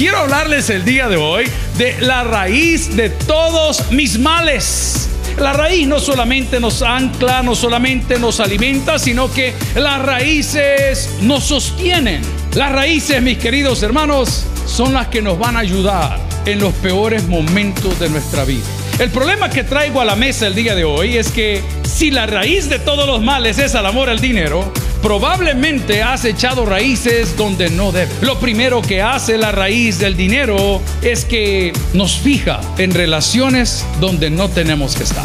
quiero 0.00 0.16
hablarles 0.16 0.70
el 0.70 0.82
día 0.86 1.08
de 1.08 1.18
hoy 1.18 1.44
de 1.76 2.00
la 2.00 2.24
raíz 2.24 2.96
de 2.96 3.10
todos 3.10 3.92
mis 3.92 4.18
males. 4.18 5.10
La 5.36 5.52
raíz 5.52 5.86
no 5.86 6.00
solamente 6.00 6.58
nos 6.58 6.80
ancla, 6.80 7.42
no 7.42 7.54
solamente 7.54 8.18
nos 8.18 8.40
alimenta, 8.40 8.98
sino 8.98 9.30
que 9.30 9.52
las 9.74 10.00
raíces 10.00 11.16
nos 11.20 11.44
sostienen. 11.44 12.22
Las 12.54 12.72
raíces, 12.72 13.20
mis 13.20 13.36
queridos 13.36 13.82
hermanos, 13.82 14.46
son 14.64 14.94
las 14.94 15.08
que 15.08 15.20
nos 15.20 15.38
van 15.38 15.56
a 15.56 15.60
ayudar 15.60 16.18
en 16.46 16.60
los 16.60 16.72
peores 16.76 17.28
momentos 17.28 18.00
de 18.00 18.08
nuestra 18.08 18.46
vida. 18.46 18.64
El 18.98 19.10
problema 19.10 19.48
que 19.48 19.64
traigo 19.64 20.00
a 20.00 20.04
la 20.04 20.16
mesa 20.16 20.46
el 20.46 20.54
día 20.54 20.74
de 20.74 20.84
hoy 20.84 21.16
es 21.16 21.30
que 21.30 21.62
si 21.82 22.10
la 22.10 22.26
raíz 22.26 22.68
de 22.68 22.78
todos 22.78 23.06
los 23.06 23.22
males 23.22 23.58
es 23.58 23.74
el 23.74 23.86
amor 23.86 24.10
al 24.10 24.20
dinero, 24.20 24.72
probablemente 25.02 26.02
has 26.02 26.24
echado 26.24 26.66
raíces 26.66 27.36
donde 27.36 27.70
no 27.70 27.92
debe. 27.92 28.10
Lo 28.20 28.38
primero 28.38 28.82
que 28.82 29.02
hace 29.02 29.38
la 29.38 29.52
raíz 29.52 29.98
del 29.98 30.16
dinero 30.16 30.80
es 31.02 31.24
que 31.24 31.72
nos 31.94 32.18
fija 32.18 32.60
en 32.78 32.92
relaciones 32.92 33.84
donde 34.00 34.30
no 34.30 34.48
tenemos 34.48 34.94
que 34.96 35.04
estar. 35.04 35.24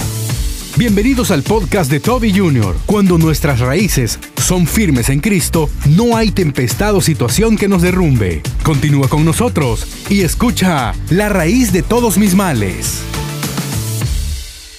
Bienvenidos 0.77 1.31
al 1.31 1.41
podcast 1.41 1.89
de 1.89 2.01
Toby 2.01 2.37
Jr. 2.37 2.75
Cuando 2.85 3.17
nuestras 3.17 3.61
raíces 3.61 4.20
son 4.35 4.67
firmes 4.67 5.09
en 5.09 5.21
Cristo, 5.21 5.70
no 5.85 6.17
hay 6.17 6.31
tempestad 6.31 6.95
o 6.95 7.01
situación 7.01 7.55
que 7.55 7.70
nos 7.70 7.81
derrumbe. 7.81 8.41
Continúa 8.63 9.07
con 9.07 9.23
nosotros 9.23 9.87
y 10.09 10.21
escucha 10.21 10.93
La 11.09 11.29
raíz 11.29 11.71
de 11.71 11.81
todos 11.81 12.17
mis 12.17 12.35
males. 12.35 13.01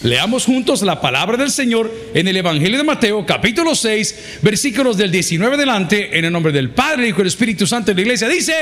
Leamos 0.07 0.45
juntos 0.45 0.83
la 0.83 1.01
palabra 1.01 1.37
del 1.37 1.51
Señor 1.51 1.93
en 2.15 2.29
el 2.29 2.37
Evangelio 2.37 2.79
de 2.79 2.85
Mateo, 2.85 3.27
capítulo 3.27 3.75
6, 3.75 4.39
versículos 4.41 4.97
del 4.97 5.11
19 5.11 5.57
adelante, 5.57 6.17
en 6.17 6.25
el 6.25 6.33
nombre 6.33 6.53
del 6.53 6.71
Padre, 6.71 7.09
y 7.09 7.13
del 7.13 7.27
Espíritu 7.27 7.67
Santo 7.67 7.91
de 7.91 7.97
la 7.97 8.03
iglesia. 8.03 8.29
Dice, 8.29 8.55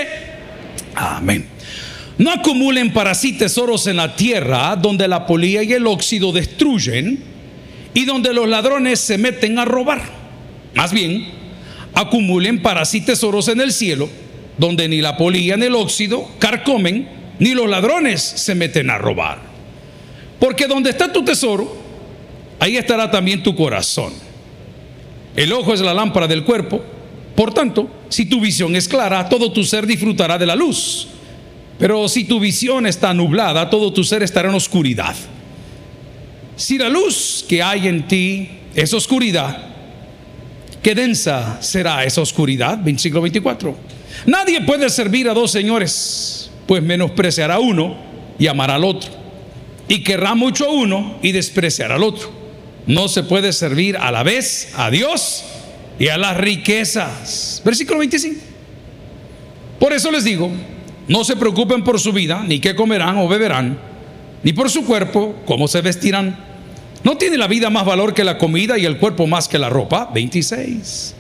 amén. 0.95 1.45
No 2.17 2.31
acumulen 2.31 2.95
para 2.95 3.15
sí 3.15 3.35
tesoros 3.35 3.87
en 3.89 3.97
la 3.97 4.17
tierra, 4.17 4.75
donde 4.77 5.07
la 5.07 5.27
polilla 5.27 5.63
y 5.63 5.75
el 5.75 5.87
óxido 5.87 6.33
destruyen, 6.33 7.23
y 7.93 8.07
donde 8.07 8.33
los 8.33 8.49
ladrones 8.49 9.01
se 9.01 9.19
meten 9.19 9.59
a 9.59 9.67
robar. 9.67 10.01
Más 10.75 10.95
bien, 10.95 11.27
acumulen 11.93 12.63
para 12.63 12.87
sí 12.87 13.03
tesoros 13.03 13.49
en 13.49 13.61
el 13.61 13.75
cielo, 13.75 14.09
donde 14.57 14.89
ni 14.89 15.03
la 15.03 15.19
polilla 15.19 15.59
ni 15.59 15.67
el 15.67 15.75
óxido 15.75 16.27
carcomen, 16.39 17.07
ni 17.39 17.53
los 17.53 17.69
ladrones 17.69 18.23
se 18.23 18.55
meten 18.55 18.89
a 18.89 18.97
robar. 18.97 19.54
Porque 20.39 20.67
donde 20.67 20.91
está 20.91 21.13
tu 21.13 21.25
tesoro, 21.25 21.77
ahí 22.59 22.77
estará 22.77 23.11
también 23.11 23.43
tu 23.43 23.55
corazón. 23.55 24.13
El 25.37 25.53
ojo 25.53 25.75
es 25.75 25.81
la 25.81 25.95
lámpara 25.95 26.27
del 26.27 26.45
cuerpo. 26.45 26.83
Por 27.35 27.53
tanto, 27.53 27.91
si 28.09 28.27
tu 28.27 28.41
visión 28.41 28.77
es 28.77 28.87
clara, 28.87 29.29
todo 29.29 29.51
tu 29.53 29.65
ser 29.65 29.87
disfrutará 29.87 30.39
de 30.39 30.47
la 30.47 30.55
luz. 30.55 31.09
Pero 31.79 32.09
si 32.09 32.25
tu 32.25 32.39
visión 32.39 32.87
está 32.87 33.13
nublada, 33.13 33.69
todo 33.69 33.93
tu 33.93 34.05
ser 34.05 34.23
estará 34.23 34.49
en 34.49 34.55
oscuridad. 34.55 35.15
Si 36.57 36.79
la 36.79 36.89
luz 36.89 37.45
que 37.49 37.63
hay 37.63 37.89
en 37.89 38.07
ti 38.07 38.49
es 38.77 38.95
oscuridad, 38.95 39.71
qué 40.81 40.95
densa 40.95 41.59
será 41.61 42.05
esa 42.05 42.21
oscuridad. 42.21 42.79
Versículo 42.81 43.23
24. 43.23 43.77
Nadie 44.27 44.61
puede 44.61 44.89
servir 44.89 45.29
a 45.29 45.35
dos 45.35 45.51
señores, 45.51 46.51
pues 46.67 46.81
menospreciará 46.81 47.55
a 47.55 47.61
uno 47.61 47.97
y 48.39 48.47
amará 48.47 48.77
al 48.77 48.85
otro 48.85 49.24
y 49.89 50.03
querrá 50.03 50.35
mucho 50.35 50.67
a 50.67 50.73
uno 50.73 51.19
y 51.23 51.33
despreciar 51.33 51.93
al 51.93 52.03
otro. 52.03 52.31
No 52.87 53.09
se 53.09 53.23
puede 53.23 53.53
servir 53.53 53.97
a 53.97 54.11
la 54.11 54.23
vez 54.23 54.73
a 54.77 54.91
Dios 54.91 55.45
y 55.99 56.09
a 56.09 56.19
las 56.19 56.37
riquezas. 56.37 57.63
Versículo 57.65 57.99
25. 58.01 58.41
Por 59.79 59.93
eso 59.93 60.11
les 60.11 60.25
digo, 60.25 60.51
no 61.09 61.25
se 61.25 61.37
preocupen 61.37 61.85
por 61.85 62.01
su 62.01 62.13
vida, 62.13 62.45
ni 62.47 62.61
qué 62.61 62.75
comerán 62.75 63.19
o 63.19 63.29
beberán, 63.29 63.79
ni 64.43 64.53
por 64.53 64.71
su 64.71 64.85
cuerpo, 64.85 65.35
cómo 65.47 65.69
se 65.69 65.81
vestirán. 65.81 66.39
¿No 67.03 67.17
tiene 67.19 67.37
la 67.37 67.49
vida 67.49 67.69
más 67.69 67.85
valor 67.85 68.15
que 68.15 68.25
la 68.25 68.39
comida 68.39 68.79
y 68.79 68.87
el 68.87 68.99
cuerpo 68.99 69.27
más 69.27 69.49
que 69.49 69.59
la 69.59 69.69
ropa? 69.69 70.11
26. 70.15 71.15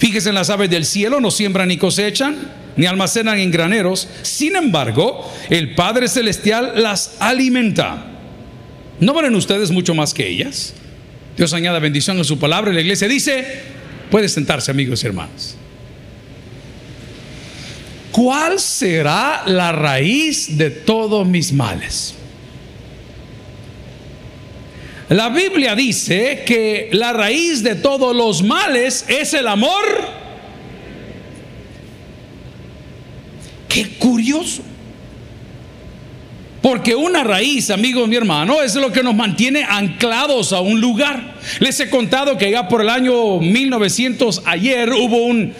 Fíjense 0.00 0.30
en 0.30 0.34
las 0.34 0.50
aves 0.50 0.70
del 0.70 0.84
cielo, 0.84 1.20
no 1.20 1.30
siembran 1.30 1.68
ni 1.68 1.76
cosechan 1.76 2.36
ni 2.76 2.86
almacenan 2.86 3.38
en 3.38 3.50
graneros. 3.50 4.08
Sin 4.22 4.56
embargo, 4.56 5.30
el 5.50 5.74
Padre 5.74 6.08
Celestial 6.08 6.72
las 6.76 7.16
alimenta. 7.20 8.06
¿No 8.98 9.12
valen 9.12 9.34
ustedes 9.34 9.70
mucho 9.70 9.94
más 9.94 10.14
que 10.14 10.26
ellas? 10.26 10.74
Dios 11.36 11.52
añada 11.52 11.78
bendición 11.78 12.18
en 12.18 12.24
su 12.24 12.38
palabra 12.38 12.70
y 12.70 12.74
la 12.74 12.80
iglesia 12.80 13.06
dice, 13.06 13.62
puede 14.10 14.28
sentarse 14.28 14.70
amigos 14.70 15.02
y 15.02 15.06
hermanos. 15.06 15.56
¿Cuál 18.12 18.58
será 18.58 19.42
la 19.46 19.72
raíz 19.72 20.56
de 20.58 20.70
todos 20.70 21.26
mis 21.26 21.52
males? 21.52 22.14
La 25.10 25.28
Biblia 25.28 25.74
dice 25.74 26.44
que 26.46 26.88
la 26.92 27.12
raíz 27.12 27.62
de 27.62 27.74
todos 27.74 28.16
los 28.16 28.42
males 28.42 29.04
es 29.08 29.34
el 29.34 29.46
amor 29.46 30.20
Qué 33.70 33.88
curioso. 33.98 34.62
Porque 36.60 36.94
una 36.94 37.24
raíz, 37.24 37.70
amigos 37.70 38.06
mi 38.08 38.16
hermano, 38.16 38.60
es 38.60 38.74
lo 38.74 38.92
que 38.92 39.02
nos 39.02 39.14
mantiene 39.14 39.64
anclados 39.64 40.52
a 40.52 40.60
un 40.60 40.80
lugar. 40.80 41.36
Les 41.60 41.78
he 41.80 41.88
contado 41.88 42.36
que 42.36 42.50
ya 42.50 42.68
por 42.68 42.82
el 42.82 42.90
año 42.90 43.38
1900, 43.38 44.42
ayer 44.44 44.92
hubo 44.92 45.24
un 45.24 45.54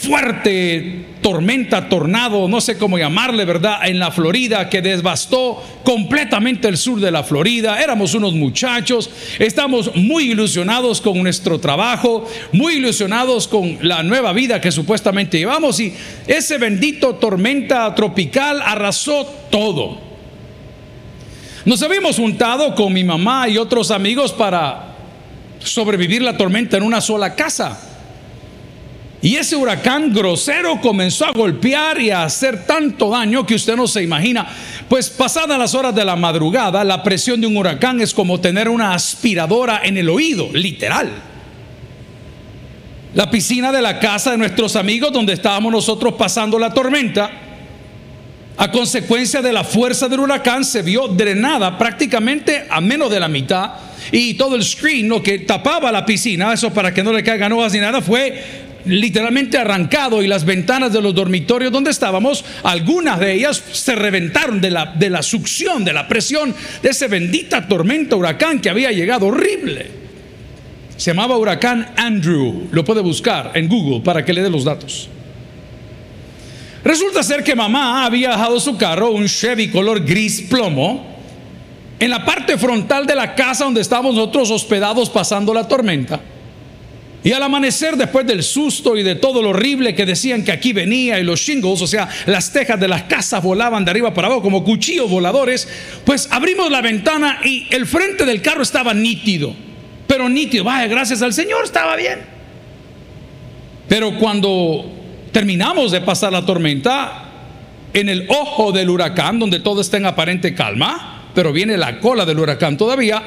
fuerte 0.00 1.04
tormenta, 1.20 1.88
tornado, 1.88 2.48
no 2.48 2.60
sé 2.60 2.78
cómo 2.78 2.98
llamarle, 2.98 3.44
¿verdad? 3.44 3.86
En 3.86 3.98
la 3.98 4.10
Florida 4.10 4.68
que 4.68 4.80
devastó 4.80 5.62
completamente 5.84 6.68
el 6.68 6.78
sur 6.78 7.00
de 7.00 7.10
la 7.10 7.22
Florida. 7.22 7.82
Éramos 7.82 8.14
unos 8.14 8.32
muchachos, 8.32 9.10
estamos 9.38 9.94
muy 9.94 10.30
ilusionados 10.30 11.00
con 11.00 11.22
nuestro 11.22 11.60
trabajo, 11.60 12.26
muy 12.52 12.74
ilusionados 12.74 13.46
con 13.46 13.78
la 13.82 14.02
nueva 14.02 14.32
vida 14.32 14.60
que 14.60 14.72
supuestamente 14.72 15.38
llevamos 15.38 15.78
y 15.80 15.92
ese 16.26 16.56
bendito 16.58 17.16
tormenta 17.16 17.94
tropical 17.94 18.62
arrasó 18.64 19.26
todo. 19.50 19.98
Nos 21.66 21.82
habíamos 21.82 22.16
juntado 22.16 22.74
con 22.74 22.92
mi 22.92 23.04
mamá 23.04 23.48
y 23.48 23.58
otros 23.58 23.90
amigos 23.90 24.32
para 24.32 24.94
sobrevivir 25.58 26.22
la 26.22 26.36
tormenta 26.36 26.78
en 26.78 26.84
una 26.84 27.02
sola 27.02 27.34
casa. 27.34 27.89
Y 29.22 29.36
ese 29.36 29.54
huracán 29.54 30.14
grosero 30.14 30.80
comenzó 30.80 31.26
a 31.26 31.32
golpear 31.32 32.00
y 32.00 32.10
a 32.10 32.22
hacer 32.22 32.64
tanto 32.64 33.10
daño 33.10 33.44
que 33.44 33.54
usted 33.54 33.76
no 33.76 33.86
se 33.86 34.02
imagina. 34.02 34.46
Pues 34.88 35.10
pasadas 35.10 35.58
las 35.58 35.74
horas 35.74 35.94
de 35.94 36.04
la 36.04 36.16
madrugada, 36.16 36.82
la 36.84 37.02
presión 37.02 37.40
de 37.40 37.46
un 37.46 37.56
huracán 37.56 38.00
es 38.00 38.14
como 38.14 38.40
tener 38.40 38.68
una 38.68 38.94
aspiradora 38.94 39.82
en 39.84 39.98
el 39.98 40.08
oído, 40.08 40.48
literal. 40.52 41.10
La 43.14 43.30
piscina 43.30 43.72
de 43.72 43.82
la 43.82 43.98
casa 43.98 44.30
de 44.30 44.38
nuestros 44.38 44.74
amigos 44.76 45.12
donde 45.12 45.34
estábamos 45.34 45.70
nosotros 45.70 46.14
pasando 46.14 46.58
la 46.58 46.72
tormenta, 46.72 47.30
a 48.56 48.70
consecuencia 48.70 49.42
de 49.42 49.52
la 49.52 49.64
fuerza 49.64 50.08
del 50.08 50.20
huracán, 50.20 50.64
se 50.64 50.82
vio 50.82 51.08
drenada 51.08 51.76
prácticamente 51.76 52.66
a 52.70 52.80
menos 52.80 53.10
de 53.10 53.20
la 53.20 53.28
mitad. 53.28 53.70
Y 54.12 54.34
todo 54.34 54.54
el 54.54 54.64
screen, 54.64 55.08
lo 55.08 55.22
que 55.22 55.40
tapaba 55.40 55.92
la 55.92 56.06
piscina, 56.06 56.52
eso 56.52 56.72
para 56.72 56.92
que 56.92 57.02
no 57.02 57.12
le 57.12 57.22
caigan 57.22 57.52
hojas 57.52 57.72
ni 57.72 57.80
nada, 57.80 58.00
fue 58.00 58.69
literalmente 58.84 59.58
arrancado 59.58 60.22
y 60.22 60.26
las 60.26 60.44
ventanas 60.44 60.92
de 60.92 61.00
los 61.00 61.14
dormitorios 61.14 61.72
donde 61.72 61.90
estábamos, 61.90 62.44
algunas 62.62 63.18
de 63.20 63.32
ellas 63.32 63.62
se 63.72 63.94
reventaron 63.94 64.60
de 64.60 64.70
la, 64.70 64.86
de 64.86 65.10
la 65.10 65.22
succión, 65.22 65.84
de 65.84 65.92
la 65.92 66.08
presión 66.08 66.54
de 66.82 66.90
ese 66.90 67.08
bendita 67.08 67.66
tormenta 67.66 68.16
huracán 68.16 68.60
que 68.60 68.70
había 68.70 68.92
llegado 68.92 69.26
horrible. 69.26 69.90
Se 70.96 71.12
llamaba 71.12 71.36
huracán 71.36 71.92
Andrew, 71.96 72.68
lo 72.72 72.84
puede 72.84 73.00
buscar 73.00 73.52
en 73.54 73.68
Google 73.68 74.00
para 74.00 74.24
que 74.24 74.32
le 74.32 74.42
dé 74.42 74.50
los 74.50 74.64
datos. 74.64 75.08
Resulta 76.84 77.22
ser 77.22 77.44
que 77.44 77.54
mamá 77.54 78.04
había 78.04 78.30
dejado 78.30 78.58
su 78.58 78.76
carro, 78.76 79.10
un 79.10 79.26
Chevy 79.26 79.68
color 79.68 80.04
gris 80.04 80.42
plomo, 80.42 81.10
en 81.98 82.08
la 82.08 82.24
parte 82.24 82.56
frontal 82.56 83.06
de 83.06 83.14
la 83.14 83.34
casa 83.34 83.64
donde 83.64 83.82
estábamos 83.82 84.14
nosotros 84.14 84.50
hospedados 84.50 85.10
pasando 85.10 85.52
la 85.52 85.68
tormenta. 85.68 86.20
Y 87.22 87.32
al 87.32 87.42
amanecer, 87.42 87.96
después 87.96 88.26
del 88.26 88.42
susto 88.42 88.96
y 88.96 89.02
de 89.02 89.14
todo 89.14 89.42
lo 89.42 89.50
horrible 89.50 89.94
que 89.94 90.06
decían 90.06 90.42
que 90.42 90.52
aquí 90.52 90.72
venía 90.72 91.20
y 91.20 91.22
los 91.22 91.40
shingles, 91.40 91.82
o 91.82 91.86
sea, 91.86 92.08
las 92.26 92.52
tejas 92.52 92.80
de 92.80 92.88
las 92.88 93.02
casas 93.02 93.42
volaban 93.42 93.84
de 93.84 93.90
arriba 93.90 94.14
para 94.14 94.28
abajo 94.28 94.42
como 94.42 94.64
cuchillos 94.64 95.10
voladores, 95.10 95.68
pues 96.04 96.28
abrimos 96.30 96.70
la 96.70 96.80
ventana 96.80 97.40
y 97.44 97.66
el 97.70 97.86
frente 97.86 98.24
del 98.24 98.40
carro 98.40 98.62
estaba 98.62 98.94
nítido. 98.94 99.54
Pero 100.06 100.28
nítido, 100.28 100.64
vaya, 100.64 100.88
gracias 100.88 101.20
al 101.20 101.34
Señor, 101.34 101.64
estaba 101.64 101.94
bien. 101.94 102.20
Pero 103.86 104.18
cuando 104.18 104.90
terminamos 105.30 105.92
de 105.92 106.00
pasar 106.00 106.32
la 106.32 106.46
tormenta, 106.46 107.30
en 107.92 108.08
el 108.08 108.26
ojo 108.28 108.72
del 108.72 108.88
huracán, 108.88 109.38
donde 109.38 109.60
todo 109.60 109.80
está 109.80 109.96
en 109.98 110.06
aparente 110.06 110.54
calma, 110.54 111.24
pero 111.34 111.52
viene 111.52 111.76
la 111.76 112.00
cola 112.00 112.24
del 112.24 112.38
huracán 112.38 112.76
todavía, 112.76 113.22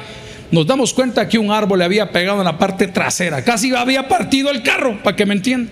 nos 0.50 0.66
damos 0.66 0.94
cuenta 0.94 1.28
que 1.28 1.38
un 1.38 1.50
árbol 1.50 1.78
le 1.78 1.84
había 1.84 2.10
pegado 2.10 2.38
en 2.38 2.44
la 2.44 2.58
parte 2.58 2.88
trasera, 2.88 3.44
casi 3.44 3.74
había 3.74 4.08
partido 4.08 4.50
el 4.50 4.62
carro, 4.62 5.02
para 5.02 5.16
que 5.16 5.26
me 5.26 5.34
entiendan. 5.34 5.70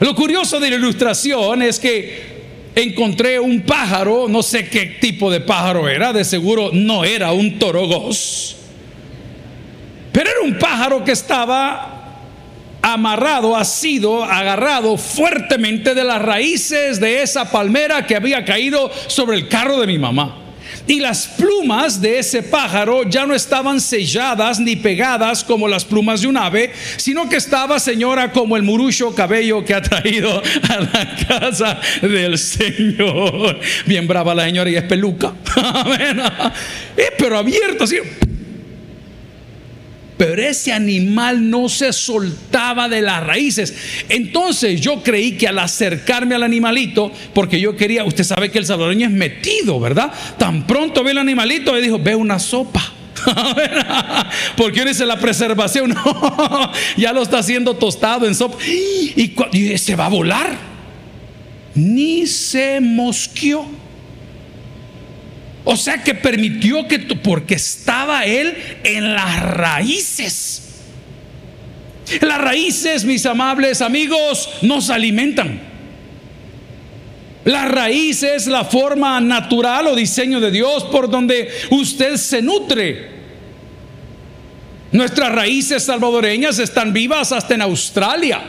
Lo 0.00 0.14
curioso 0.14 0.58
de 0.58 0.70
la 0.70 0.76
ilustración 0.76 1.62
es 1.62 1.78
que 1.78 2.40
encontré 2.74 3.38
un 3.38 3.60
pájaro, 3.62 4.26
no 4.28 4.42
sé 4.42 4.68
qué 4.68 4.86
tipo 5.00 5.30
de 5.30 5.40
pájaro 5.40 5.88
era, 5.88 6.12
de 6.12 6.24
seguro 6.24 6.70
no 6.72 7.04
era 7.04 7.32
un 7.32 7.58
torogos, 7.58 8.56
pero 10.12 10.30
era 10.30 10.40
un 10.40 10.58
pájaro 10.58 11.04
que 11.04 11.12
estaba 11.12 12.00
amarrado, 12.82 13.56
asido, 13.56 14.24
agarrado 14.24 14.96
fuertemente 14.96 15.94
de 15.94 16.04
las 16.04 16.22
raíces 16.22 16.98
de 16.98 17.22
esa 17.22 17.50
palmera 17.50 18.06
que 18.06 18.16
había 18.16 18.44
caído 18.44 18.90
sobre 19.06 19.36
el 19.36 19.48
carro 19.48 19.78
de 19.78 19.86
mi 19.86 19.98
mamá. 19.98 20.36
Y 20.90 20.98
las 20.98 21.28
plumas 21.28 22.00
de 22.00 22.18
ese 22.18 22.42
pájaro 22.42 23.08
ya 23.08 23.24
no 23.24 23.32
estaban 23.32 23.80
selladas 23.80 24.58
ni 24.58 24.74
pegadas 24.74 25.44
como 25.44 25.68
las 25.68 25.84
plumas 25.84 26.20
de 26.20 26.26
un 26.26 26.36
ave, 26.36 26.72
sino 26.96 27.28
que 27.28 27.36
estaba, 27.36 27.78
señora, 27.78 28.32
como 28.32 28.56
el 28.56 28.64
murucho 28.64 29.14
cabello 29.14 29.64
que 29.64 29.72
ha 29.72 29.82
traído 29.82 30.42
a 30.68 30.80
la 30.80 31.16
casa 31.28 31.80
del 32.02 32.36
Señor. 32.36 33.60
Bien 33.86 34.08
brava 34.08 34.34
la 34.34 34.46
señora 34.46 34.68
y 34.68 34.74
es 34.74 34.82
peluca. 34.82 35.32
Eh, 36.96 37.12
pero 37.16 37.38
abierto 37.38 37.84
así 37.84 37.96
pero 40.20 40.42
ese 40.42 40.70
animal 40.70 41.48
no 41.48 41.70
se 41.70 41.94
soltaba 41.94 42.90
de 42.90 43.00
las 43.00 43.24
raíces. 43.24 43.74
Entonces 44.10 44.78
yo 44.78 45.02
creí 45.02 45.32
que 45.32 45.48
al 45.48 45.58
acercarme 45.58 46.34
al 46.34 46.42
animalito, 46.42 47.10
porque 47.32 47.58
yo 47.58 47.74
quería, 47.74 48.04
usted 48.04 48.24
sabe 48.24 48.50
que 48.50 48.58
el 48.58 48.66
salvadoreño 48.66 49.06
es 49.06 49.14
metido, 49.14 49.80
¿verdad? 49.80 50.12
Tan 50.36 50.66
pronto 50.66 51.02
ve 51.02 51.12
el 51.12 51.18
animalito 51.18 51.74
y 51.74 51.80
dijo, 51.80 51.98
ve 51.98 52.14
una 52.14 52.38
sopa. 52.38 52.82
Porque 54.58 54.84
dice 54.84 55.06
la 55.06 55.18
preservación, 55.18 55.94
ya 56.98 57.14
lo 57.14 57.22
está 57.22 57.38
haciendo 57.38 57.76
tostado 57.76 58.26
en 58.26 58.34
sopa. 58.34 58.58
Y, 58.66 59.32
y 59.52 59.78
se 59.78 59.96
va 59.96 60.04
a 60.04 60.10
volar. 60.10 60.54
Ni 61.74 62.26
se 62.26 62.78
mosqueó. 62.82 63.79
O 65.64 65.76
sea 65.76 66.02
que 66.02 66.14
permitió 66.14 66.88
que, 66.88 66.98
porque 66.98 67.54
estaba 67.54 68.24
él 68.24 68.56
en 68.82 69.14
las 69.14 69.42
raíces. 69.42 70.62
Las 72.20 72.38
raíces, 72.38 73.04
mis 73.04 73.24
amables 73.26 73.82
amigos, 73.82 74.48
nos 74.62 74.90
alimentan. 74.90 75.60
Las 77.44 77.70
raíces, 77.70 78.46
la 78.46 78.64
forma 78.64 79.20
natural 79.20 79.86
o 79.86 79.94
diseño 79.94 80.40
de 80.40 80.50
Dios 80.50 80.84
por 80.84 81.08
donde 81.08 81.48
usted 81.70 82.16
se 82.16 82.42
nutre. 82.42 83.08
Nuestras 84.92 85.32
raíces 85.32 85.84
salvadoreñas 85.84 86.58
están 86.58 86.92
vivas 86.92 87.32
hasta 87.32 87.54
en 87.54 87.62
Australia. 87.62 88.40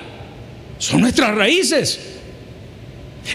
Son 0.80 1.02
nuestras 1.02 1.36
raíces. 1.36 2.11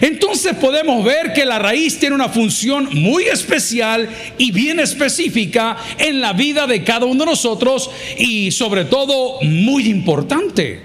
Entonces 0.01 0.55
podemos 0.55 1.03
ver 1.03 1.33
que 1.33 1.45
la 1.45 1.59
raíz 1.59 1.97
tiene 1.97 2.15
una 2.15 2.29
función 2.29 2.89
muy 2.93 3.23
especial 3.25 4.09
y 4.37 4.51
bien 4.51 4.79
específica 4.79 5.77
en 5.97 6.19
la 6.19 6.33
vida 6.33 6.67
de 6.67 6.83
cada 6.83 7.05
uno 7.05 7.23
de 7.23 7.31
nosotros 7.31 7.89
y 8.17 8.51
sobre 8.51 8.85
todo 8.85 9.41
muy 9.41 9.87
importante. 9.87 10.81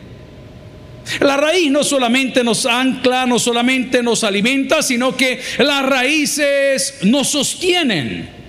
La 1.21 1.37
raíz 1.37 1.71
no 1.71 1.83
solamente 1.83 2.45
nos 2.45 2.65
ancla, 2.65 3.27
no 3.27 3.39
solamente 3.39 4.03
nos 4.03 4.23
alimenta, 4.25 4.83
sino 4.83 5.17
que 5.17 5.41
las 5.59 5.85
raíces 5.85 6.99
nos 7.03 7.29
sostienen. 7.29 8.42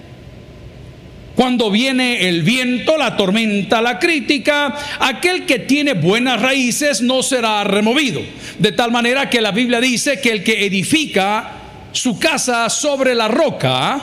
Cuando 1.35 1.71
viene 1.71 2.27
el 2.27 2.43
viento, 2.43 2.95
la 2.95 3.17
tormenta, 3.17 3.81
la 3.81 3.97
crítica, 3.97 4.75
aquel 4.99 5.45
que 5.45 5.59
tiene 5.59 5.93
buenas 5.93 6.39
raíces 6.39 7.01
no 7.01 7.23
será 7.23 7.63
removido. 7.63 8.21
De 8.59 8.71
tal 8.71 8.91
manera 8.91 9.29
que 9.29 9.41
la 9.41 9.51
Biblia 9.51 9.81
dice 9.81 10.21
que 10.21 10.31
el 10.31 10.43
que 10.43 10.65
edifica 10.65 11.53
su 11.91 12.19
casa 12.19 12.69
sobre 12.69 13.15
la 13.15 13.27
roca 13.27 14.01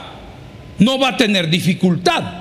no 0.81 0.99
va 0.99 1.11
a 1.11 1.17
tener 1.17 1.49
dificultad. 1.49 2.41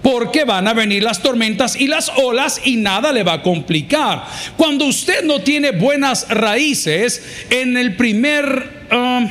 Porque 0.00 0.44
van 0.44 0.68
a 0.68 0.74
venir 0.74 1.02
las 1.02 1.20
tormentas 1.20 1.74
y 1.74 1.88
las 1.88 2.12
olas 2.18 2.60
y 2.64 2.76
nada 2.76 3.12
le 3.12 3.24
va 3.24 3.34
a 3.34 3.42
complicar. 3.42 4.24
Cuando 4.56 4.84
usted 4.84 5.24
no 5.24 5.40
tiene 5.40 5.72
buenas 5.72 6.28
raíces, 6.28 7.46
en 7.50 7.76
el 7.76 7.96
primer 7.96 8.86
um, 8.92 9.28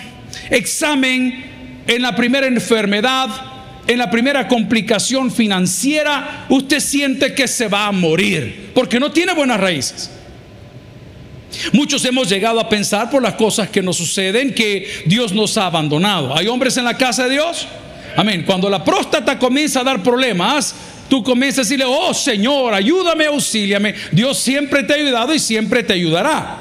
examen, 0.50 1.46
en 1.88 2.02
la 2.02 2.18
primera 2.18 2.48
enfermedad, 2.48 3.57
en 3.88 3.98
la 3.98 4.12
primera 4.12 4.48
complicación 4.48 5.32
financiera, 5.32 6.46
usted 6.50 6.80
siente 6.80 7.34
que 7.34 7.48
se 7.48 7.68
va 7.68 7.88
a 7.88 7.92
morir, 7.92 8.72
porque 8.74 9.00
no 9.00 9.12
tiene 9.12 9.34
buenas 9.34 9.60
raíces. 9.60 10.12
Muchos 11.72 12.04
hemos 12.06 12.30
llegado 12.30 12.60
a 12.60 12.70
pensar 12.70 13.10
por 13.10 13.24
las 13.24 13.36
cosas 13.36 13.70
que 13.70 13.82
nos 13.82 13.98
suceden 13.98 14.54
que 14.54 15.04
Dios 15.06 15.34
nos 15.34 15.58
ha 15.58 15.68
abandonado. 15.68 16.36
¿Hay 16.36 16.48
hombres 16.48 16.76
en 16.78 16.84
la 16.84 16.98
casa 16.98 17.24
de 17.24 17.32
Dios? 17.32 17.68
Amén. 18.16 18.44
Cuando 18.46 18.70
la 18.70 18.84
próstata 18.84 19.40
comienza 19.40 19.80
a 19.80 19.84
dar 19.84 20.04
problemas, 20.04 20.76
tú 21.10 21.24
comienzas 21.24 21.60
a 21.60 21.62
decirle, 21.64 21.86
oh 21.88 22.14
Señor, 22.14 22.74
ayúdame, 22.74 23.26
auxíliame. 23.26 23.96
Dios 24.12 24.38
siempre 24.38 24.84
te 24.84 24.94
ha 24.94 24.96
ayudado 24.98 25.34
y 25.34 25.40
siempre 25.40 25.84
te 25.84 25.94
ayudará. 25.94 26.58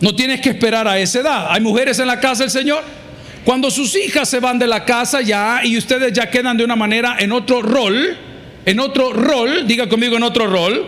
No 0.00 0.14
tienes 0.14 0.40
que 0.40 0.50
esperar 0.50 0.86
a 0.86 0.98
esa 0.98 1.20
edad. 1.20 1.46
¿Hay 1.50 1.60
mujeres 1.60 1.98
en 1.98 2.06
la 2.06 2.20
casa 2.20 2.44
del 2.44 2.50
Señor? 2.50 3.01
Cuando 3.44 3.70
sus 3.70 3.96
hijas 3.96 4.28
se 4.28 4.40
van 4.40 4.58
de 4.58 4.66
la 4.66 4.84
casa 4.84 5.20
ya 5.20 5.62
y 5.64 5.76
ustedes 5.76 6.12
ya 6.12 6.30
quedan 6.30 6.56
de 6.56 6.64
una 6.64 6.76
manera 6.76 7.16
en 7.18 7.32
otro 7.32 7.60
rol, 7.60 8.16
en 8.64 8.80
otro 8.80 9.12
rol, 9.12 9.66
diga 9.66 9.88
conmigo 9.88 10.16
en 10.16 10.22
otro 10.22 10.46
rol, 10.46 10.86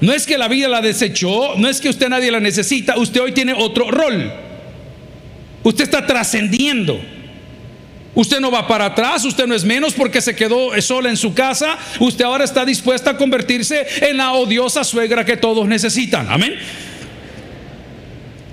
no 0.00 0.12
es 0.12 0.26
que 0.26 0.38
la 0.38 0.46
vida 0.46 0.68
la 0.68 0.80
desechó, 0.80 1.56
no 1.56 1.68
es 1.68 1.80
que 1.80 1.88
usted 1.88 2.08
nadie 2.08 2.30
la 2.30 2.38
necesita, 2.38 2.96
usted 2.98 3.20
hoy 3.20 3.32
tiene 3.32 3.54
otro 3.54 3.90
rol. 3.90 4.32
Usted 5.64 5.84
está 5.84 6.06
trascendiendo. 6.06 7.00
Usted 8.14 8.40
no 8.40 8.50
va 8.50 8.66
para 8.66 8.86
atrás, 8.86 9.24
usted 9.24 9.46
no 9.46 9.54
es 9.54 9.64
menos 9.64 9.92
porque 9.92 10.22
se 10.22 10.34
quedó 10.34 10.80
sola 10.80 11.10
en 11.10 11.16
su 11.16 11.34
casa. 11.34 11.76
Usted 11.98 12.24
ahora 12.24 12.44
está 12.44 12.64
dispuesta 12.64 13.10
a 13.10 13.16
convertirse 13.16 13.86
en 14.00 14.16
la 14.16 14.32
odiosa 14.32 14.84
suegra 14.84 15.24
que 15.24 15.36
todos 15.36 15.66
necesitan. 15.66 16.26
Amén. 16.30 16.54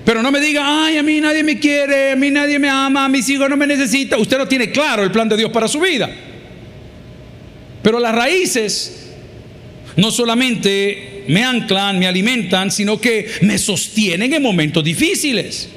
Pero 0.04 0.22
no 0.22 0.30
me 0.30 0.40
diga, 0.40 0.84
ay, 0.84 0.98
a 0.98 1.02
mí 1.02 1.20
nadie 1.20 1.42
me 1.42 1.58
quiere, 1.58 2.12
a 2.12 2.16
mí 2.16 2.30
nadie 2.30 2.58
me 2.58 2.68
ama, 2.68 3.06
a 3.06 3.08
mis 3.08 3.28
hijos 3.28 3.48
no 3.48 3.56
me 3.56 3.66
necesita. 3.66 4.18
Usted 4.18 4.36
no 4.36 4.46
tiene 4.46 4.70
claro 4.70 5.02
el 5.02 5.10
plan 5.10 5.28
de 5.28 5.36
Dios 5.36 5.50
para 5.50 5.66
su 5.66 5.80
vida. 5.80 6.10
Pero 7.82 7.98
las 7.98 8.14
raíces 8.14 9.12
no 9.96 10.10
solamente 10.10 11.24
me 11.28 11.42
anclan, 11.42 11.98
me 11.98 12.06
alimentan, 12.06 12.70
sino 12.70 13.00
que 13.00 13.28
me 13.42 13.58
sostienen 13.58 14.32
en 14.32 14.42
momentos 14.42 14.84
difíciles. 14.84 15.68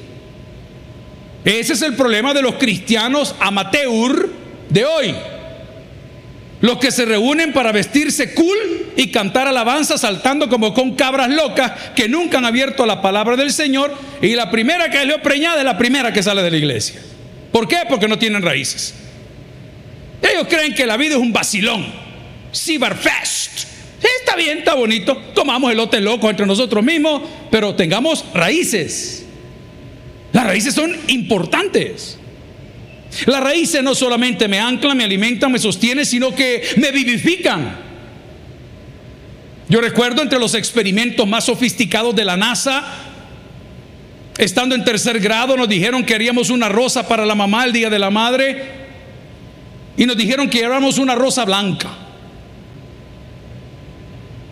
Ese 1.45 1.73
es 1.73 1.81
el 1.81 1.93
problema 1.95 2.33
de 2.33 2.41
los 2.41 2.55
cristianos 2.55 3.33
amateur 3.39 4.29
de 4.69 4.85
hoy. 4.85 5.15
Los 6.67 6.79
que 6.79 6.91
se 6.91 7.05
reúnen 7.05 7.53
para 7.53 7.71
vestirse 7.71 8.33
cool 8.33 8.57
y 8.97 9.09
cantar 9.09 9.47
alabanza 9.47 9.97
saltando 9.97 10.49
como 10.49 10.73
con 10.73 10.95
cabras 10.95 11.29
locas 11.29 11.71
que 11.95 12.09
nunca 12.09 12.39
han 12.39 12.45
abierto 12.45 12.85
la 12.85 13.01
palabra 13.01 13.37
del 13.37 13.53
Señor 13.53 13.95
y 14.21 14.35
la 14.35 14.51
primera 14.51 14.89
que 14.91 15.05
le 15.05 15.17
preñada 15.19 15.59
es 15.59 15.63
la 15.63 15.77
primera 15.77 16.11
que 16.11 16.21
sale 16.21 16.43
de 16.43 16.51
la 16.51 16.57
iglesia. 16.57 16.99
¿Por 17.53 17.69
qué? 17.69 17.77
Porque 17.87 18.09
no 18.09 18.19
tienen 18.19 18.41
raíces. 18.41 18.93
Ellos 20.21 20.45
creen 20.49 20.75
que 20.75 20.85
la 20.85 20.97
vida 20.97 21.11
es 21.11 21.21
un 21.21 21.31
vacilón. 21.31 21.85
Cyberfest. 22.53 23.69
está 24.19 24.35
bien, 24.35 24.57
está 24.57 24.73
bonito. 24.73 25.15
Tomamos 25.33 25.71
el 25.71 25.77
lote 25.77 26.01
loco 26.01 26.29
entre 26.29 26.45
nosotros 26.45 26.83
mismos, 26.83 27.21
pero 27.49 27.75
tengamos 27.75 28.25
raíces. 28.33 29.25
Las 30.33 30.45
raíces 30.45 30.73
son 30.73 30.93
importantes. 31.07 32.19
Las 33.25 33.41
raíces 33.41 33.83
no 33.83 33.95
solamente 33.95 34.47
me 34.47 34.59
anclan, 34.59 34.97
me 34.97 35.03
alimentan, 35.03 35.51
me 35.51 35.59
sostienen, 35.59 36.05
sino 36.05 36.33
que 36.33 36.63
me 36.77 36.91
vivifican. 36.91 37.77
Yo 39.69 39.81
recuerdo 39.81 40.21
entre 40.21 40.39
los 40.39 40.53
experimentos 40.53 41.27
más 41.27 41.45
sofisticados 41.45 42.15
de 42.15 42.23
la 42.23 42.37
NASA, 42.37 42.85
estando 44.37 44.75
en 44.75 44.83
tercer 44.83 45.19
grado, 45.19 45.57
nos 45.57 45.67
dijeron 45.67 46.05
que 46.05 46.15
haríamos 46.15 46.49
una 46.49 46.69
rosa 46.69 47.07
para 47.07 47.25
la 47.25 47.35
mamá 47.35 47.65
el 47.65 47.73
día 47.73 47.89
de 47.89 47.99
la 47.99 48.09
madre 48.09 48.63
y 49.97 50.05
nos 50.05 50.15
dijeron 50.15 50.49
que 50.49 50.63
haríamos 50.63 50.99
una 50.99 51.15
rosa 51.15 51.43
blanca. 51.43 52.06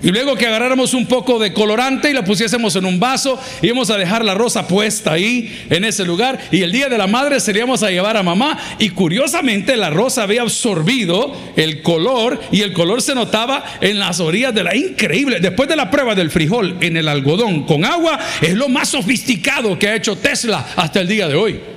Y 0.05 0.11
luego 0.11 0.35
que 0.35 0.45
agarráramos 0.45 0.93
un 0.93 1.07
poco 1.07 1.39
de 1.39 1.51
colorante 1.51 2.11
y 2.11 2.13
la 2.13 2.23
pusiésemos 2.23 2.75
en 2.75 2.85
un 2.85 2.99
vaso, 2.99 3.41
íbamos 3.63 3.89
a 3.89 3.97
dejar 3.97 4.23
la 4.23 4.35
rosa 4.35 4.67
puesta 4.67 5.13
ahí, 5.13 5.65
en 5.71 5.83
ese 5.83 6.05
lugar. 6.05 6.39
Y 6.51 6.61
el 6.61 6.71
día 6.71 6.89
de 6.89 6.97
la 6.99 7.07
madre 7.07 7.39
seríamos 7.39 7.81
a 7.81 7.89
llevar 7.89 8.15
a 8.15 8.21
mamá. 8.21 8.55
Y 8.77 8.89
curiosamente 8.89 9.75
la 9.75 9.89
rosa 9.89 10.21
había 10.21 10.43
absorbido 10.43 11.35
el 11.55 11.81
color 11.81 12.39
y 12.51 12.61
el 12.61 12.71
color 12.71 13.01
se 13.01 13.15
notaba 13.15 13.63
en 13.81 13.97
las 13.97 14.19
orillas 14.19 14.53
de 14.53 14.63
la 14.63 14.75
increíble. 14.75 15.39
Después 15.39 15.67
de 15.67 15.75
la 15.75 15.89
prueba 15.89 16.13
del 16.13 16.29
frijol 16.29 16.77
en 16.81 16.97
el 16.97 17.07
algodón 17.07 17.63
con 17.63 17.83
agua, 17.83 18.19
es 18.43 18.53
lo 18.53 18.69
más 18.69 18.89
sofisticado 18.89 19.79
que 19.79 19.87
ha 19.87 19.95
hecho 19.95 20.15
Tesla 20.17 20.67
hasta 20.75 21.01
el 21.01 21.07
día 21.07 21.27
de 21.27 21.33
hoy. 21.33 21.74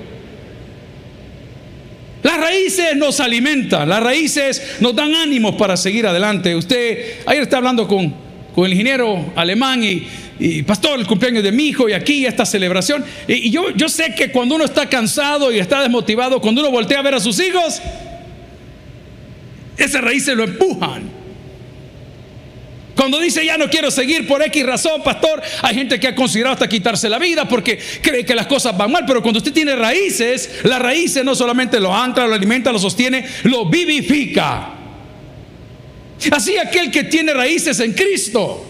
Las 2.23 2.39
raíces 2.39 2.97
nos 2.97 3.21
alimentan, 3.21 3.89
las 3.89 4.03
raíces 4.03 4.77
nos 4.81 4.95
dan 4.95 5.15
ánimos 5.15 5.55
para 5.55 5.77
seguir 5.77 6.07
adelante. 6.07 6.57
Usted 6.57 7.21
ayer 7.27 7.43
está 7.43 7.59
hablando 7.59 7.87
con, 7.87 8.13
con 8.55 8.67
el 8.67 8.73
ingeniero 8.73 9.33
alemán 9.37 9.85
y 9.85 10.07
y, 10.41 10.63
pastor, 10.63 11.01
el 11.01 11.07
cumpleaños 11.07 11.43
de 11.43 11.51
mi 11.51 11.65
hijo 11.65 11.89
y 11.89 11.93
aquí 11.93 12.25
esta 12.25 12.47
celebración. 12.47 13.05
Y, 13.27 13.51
yo, 13.51 13.71
yo 13.71 13.89
sé 13.89 14.15
que 14.15 14.31
cuando 14.31 14.55
uno 14.55 14.65
está 14.65 14.89
cansado 14.89 15.51
y 15.51 15.59
está 15.59 15.83
desmotivado, 15.83 16.41
cuando 16.41 16.61
uno 16.61 16.71
voltea 16.71 17.01
a 17.01 17.03
ver 17.03 17.15
a 17.15 17.21
sus 17.21 17.41
hijos, 17.41 17.81
esas 19.77 20.01
raíces 20.01 20.37
lo 20.37 20.45
empujan. 20.45 21.18
Cuando 22.99 23.21
dice 23.21 23.47
ya 23.47 23.57
no 23.57 23.71
quiero 23.71 23.93
seguir 23.93 24.26
por 24.26 24.43
X 24.43 24.67
razón, 24.67 25.05
pastor, 25.05 25.40
hay 25.62 25.73
gente 25.73 26.00
que 26.00 26.09
ha 26.09 26.17
considerado 26.17 26.55
hasta 26.55 26.69
quitarse 26.69 27.09
la 27.09 27.21
vida 27.21 27.49
porque 27.49 27.78
cree 28.02 28.25
que 28.25 28.35
las 28.35 28.49
cosas 28.49 28.76
van 28.76 28.90
mal, 28.90 29.05
pero 29.07 29.23
cuando 29.23 29.38
usted 29.38 29.52
tiene 29.52 29.76
raíces, 29.76 30.50
las 30.64 30.83
raíces 30.83 31.25
no 31.25 31.37
solamente 31.37 31.78
lo 31.78 31.95
ancla, 31.95 32.26
lo 32.26 32.35
alimenta, 32.35 32.73
lo 32.73 32.78
sostiene, 32.81 33.25
lo 33.45 33.67
vivifica. 33.67 34.71
Así 36.33 36.59
aquel 36.59 36.90
que 36.90 37.05
tiene 37.05 37.33
raíces 37.35 37.78
en 37.78 37.93
Cristo, 37.93 38.67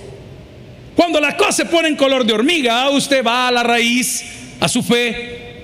cuando 0.94 1.20
las 1.20 1.36
cosas 1.36 1.56
se 1.56 1.64
ponen 1.64 1.96
color 1.96 2.26
de 2.26 2.34
hormiga, 2.34 2.90
usted 2.90 3.24
va 3.24 3.48
a 3.48 3.50
la 3.50 3.62
raíz, 3.62 4.24
a 4.60 4.68
su 4.68 4.82
fe, 4.82 5.62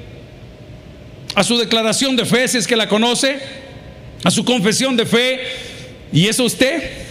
a 1.34 1.44
su 1.44 1.58
declaración 1.58 2.16
de 2.16 2.24
fe, 2.24 2.48
si 2.48 2.56
es 2.56 2.66
que 2.66 2.76
la 2.76 2.88
conoce, 2.88 3.38
a 4.24 4.30
su 4.30 4.42
confesión 4.42 4.96
de 4.96 5.04
fe, 5.04 5.40
y 6.14 6.28
eso 6.28 6.44
usted 6.44 7.03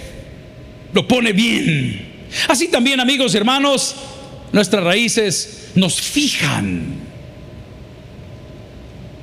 lo 0.93 1.07
pone 1.07 1.33
bien. 1.33 2.13
Así 2.47 2.67
también, 2.67 3.00
amigos 3.00 3.33
y 3.33 3.38
hermanos, 3.38 3.95
nuestras 4.51 4.83
raíces 4.83 5.71
nos 5.75 6.00
fijan. 6.01 6.95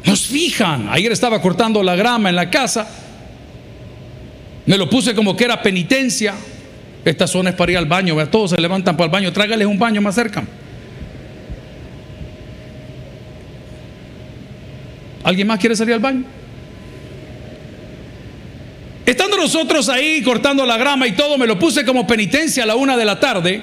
Nos 0.05 0.27
fijan. 0.27 0.89
Ayer 0.91 1.13
estaba 1.13 1.41
cortando 1.41 1.83
la 1.83 1.97
grama 1.97 2.29
en 2.29 2.37
la 2.37 2.51
casa. 2.51 2.89
Me 4.67 4.77
lo 4.77 4.89
puse 4.89 5.15
como 5.15 5.37
que 5.37 5.45
era 5.45 5.63
penitencia. 5.63 6.35
Esta 7.05 7.27
zona 7.27 7.51
es 7.51 7.57
para 7.57 7.73
ir 7.73 7.79
al 7.79 7.87
baño. 7.87 8.17
Todos 8.29 8.51
se 8.51 8.61
levantan 8.61 8.97
para 8.97 9.07
el 9.07 9.11
baño. 9.11 9.33
Trágales 9.33 9.67
un 9.67 9.79
baño 9.79 10.01
más 10.01 10.15
cerca. 10.15 10.45
¿Alguien 15.23 15.47
más 15.47 15.59
quiere 15.59 15.77
salir 15.77 15.95
al 15.95 16.01
baño? 16.01 16.25
Estando 19.11 19.37
nosotros 19.37 19.89
ahí 19.89 20.23
cortando 20.23 20.65
la 20.65 20.77
grama 20.77 21.05
y 21.05 21.13
todo, 21.13 21.37
me 21.37 21.49
lo 21.49 21.59
puse 21.59 21.85
como 21.85 22.07
penitencia 22.07 22.63
a 22.63 22.67
la 22.67 22.77
una 22.77 22.97
de 22.97 23.05
la 23.05 23.19
tarde. 23.19 23.61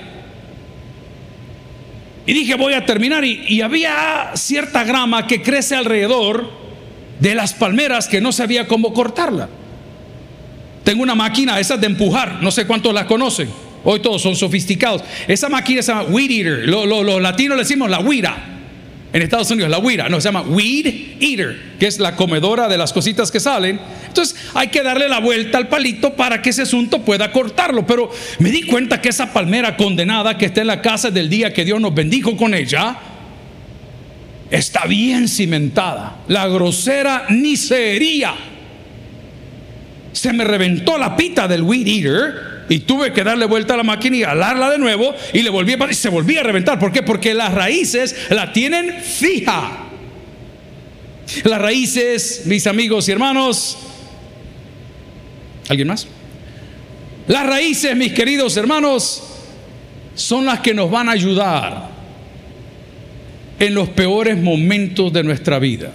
Y 2.26 2.34
dije, 2.34 2.56
voy 2.56 2.74
a 2.74 2.86
terminar. 2.86 3.24
Y, 3.24 3.62
había 3.62 4.32
cierta 4.34 4.84
grama 4.84 5.26
que 5.26 5.42
crece 5.42 5.74
alrededor 5.74 6.52
de 7.22 7.34
las 7.34 7.54
palmeras 7.54 8.10
que 8.10 8.20
no 8.20 8.34
sabía 8.34 8.68
cómo 8.68 8.94
cortarla. 8.94 9.48
Tengo 10.84 11.02
una 11.02 11.16
máquina, 11.16 11.58
esa 11.62 11.78
de 11.78 11.88
empujar, 11.88 12.40
no 12.42 12.52
sé 12.52 12.68
cuántos 12.68 12.94
la 12.94 13.08
conocen. 13.08 13.50
Hoy 13.86 14.02
todos 14.02 14.22
son 14.22 14.36
sofisticados. 14.36 15.02
Esa 15.30 15.48
máquina 15.48 15.82
se 15.82 15.94
llama 15.94 16.10
Weed 16.10 16.30
Eater. 16.30 16.68
Los 16.68 17.22
latinos 17.22 17.56
le 17.56 17.64
decimos 17.64 17.90
la 17.90 18.02
huira 18.02 18.57
en 19.14 19.22
Estados 19.22 19.50
Unidos, 19.52 19.72
la 19.72 19.80
huira, 19.80 20.10
no, 20.10 20.20
se 20.20 20.28
llama 20.28 20.42
weed 20.42 21.18
eater, 21.20 21.58
que 21.80 21.88
es 21.88 21.98
la 21.98 22.16
comedora 22.16 22.68
de 22.68 22.78
las 22.78 22.92
cositas 22.92 23.32
que 23.32 23.40
salen. 23.40 23.80
Entonces 24.06 24.36
hay 24.54 24.68
que 24.68 24.84
darle 24.84 25.08
la 25.08 25.20
vuelta 25.20 25.58
al 25.58 25.70
palito 25.70 26.14
para 26.14 26.42
que 26.42 26.50
ese 26.50 26.64
asunto 26.64 27.04
pueda 27.04 27.32
cortarlo. 27.32 27.88
Pero 27.88 28.12
me 28.40 28.52
di 28.52 28.64
cuenta 28.64 29.02
que 29.02 29.10
esa 29.10 29.32
palmera 29.32 29.78
condenada 29.78 30.38
que 30.38 30.48
está 30.48 30.62
en 30.62 30.68
la 30.68 30.82
casa 30.82 31.10
del 31.10 31.30
día 31.30 31.54
que 31.54 31.64
Dios 31.64 31.80
nos 31.80 31.96
bendijo 31.96 32.36
con 32.36 32.54
ella, 32.54 32.98
está 34.52 34.86
bien 34.86 35.30
cimentada. 35.30 36.18
La 36.28 36.48
grosera 36.48 37.28
ni 37.30 37.56
sería. 37.56 38.36
Se 40.12 40.34
me 40.34 40.44
reventó 40.44 40.98
la 40.98 41.16
pita 41.16 41.48
del 41.48 41.62
weed 41.62 41.88
eater 41.88 42.57
y 42.70 42.80
tuve 42.80 43.14
que 43.14 43.24
darle 43.24 43.46
vuelta 43.46 43.74
a 43.74 43.78
la 43.78 43.84
máquina 43.84 44.18
y 44.18 44.24
alarla 44.24 44.70
de 44.70 44.78
nuevo 44.78 45.14
y 45.34 45.42
le 45.42 45.50
volví 45.50 45.74
a, 45.74 45.92
y 45.92 45.94
se 45.94 46.10
volvía 46.10 46.42
a 46.42 46.44
reventar. 46.44 46.80
¿Por 46.80 46.92
qué? 46.92 47.04
Porque 47.04 47.34
las 47.34 47.54
raíces 47.54 48.16
la 48.30 48.52
tienen 48.52 49.02
fija. 49.02 49.86
Las 51.44 51.62
raíces, 51.62 52.44
mis 52.46 52.68
amigos 52.68 53.08
y 53.08 53.12
hermanos. 53.12 53.78
¿Alguien 55.70 55.88
más? 55.88 56.08
Las 57.28 57.46
raíces, 57.46 57.96
mis 57.96 58.14
queridos 58.14 58.56
hermanos, 58.56 59.24
son 60.16 60.46
las 60.46 60.62
que 60.62 60.74
nos 60.74 60.90
van 60.90 61.10
a 61.10 61.12
ayudar 61.12 61.90
en 63.60 63.74
los 63.74 63.90
peores 63.90 64.38
momentos 64.38 65.12
de 65.12 65.24
nuestra 65.24 65.60
vida. 65.60 65.92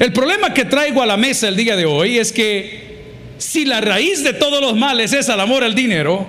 El 0.00 0.12
problema 0.12 0.52
que 0.52 0.64
traigo 0.64 1.02
a 1.02 1.06
la 1.06 1.16
mesa 1.16 1.48
el 1.48 1.56
día 1.56 1.76
de 1.76 1.86
hoy 1.86 2.18
es 2.18 2.32
que 2.32 2.87
si 3.38 3.64
la 3.64 3.80
raíz 3.80 4.24
de 4.24 4.34
todos 4.34 4.60
los 4.60 4.76
males 4.76 5.12
es 5.12 5.28
el 5.28 5.40
amor 5.40 5.62
al 5.62 5.74
dinero, 5.74 6.26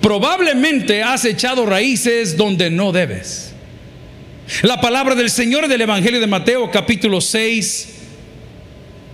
probablemente 0.00 1.02
has 1.02 1.24
echado 1.24 1.66
raíces 1.66 2.36
donde 2.36 2.70
no 2.70 2.92
debes. 2.92 3.52
La 4.62 4.80
palabra 4.80 5.16
del 5.16 5.28
Señor 5.28 5.66
del 5.66 5.80
Evangelio 5.80 6.20
de 6.20 6.26
Mateo 6.28 6.70
capítulo 6.70 7.20
6 7.20 7.94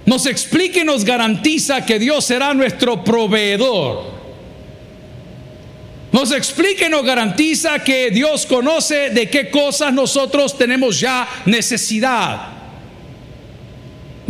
nos 0.05 0.27
explica 0.27 0.81
y 0.81 0.85
nos 0.85 1.05
garantiza 1.05 1.87
que 1.87 1.99
Dios 1.99 2.27
será 2.27 2.53
nuestro 2.53 3.03
proveedor. 3.03 4.13
Nos 6.13 6.33
explica 6.33 6.87
y 6.87 6.91
nos 6.91 7.07
garantiza 7.07 7.83
que 7.83 8.11
Dios 8.11 8.45
conoce 8.45 9.09
de 9.09 9.31
qué 9.31 9.49
cosas 9.49 9.95
nosotros 9.95 10.59
tenemos 10.59 11.01
ya 11.01 11.27
necesidad 11.47 12.52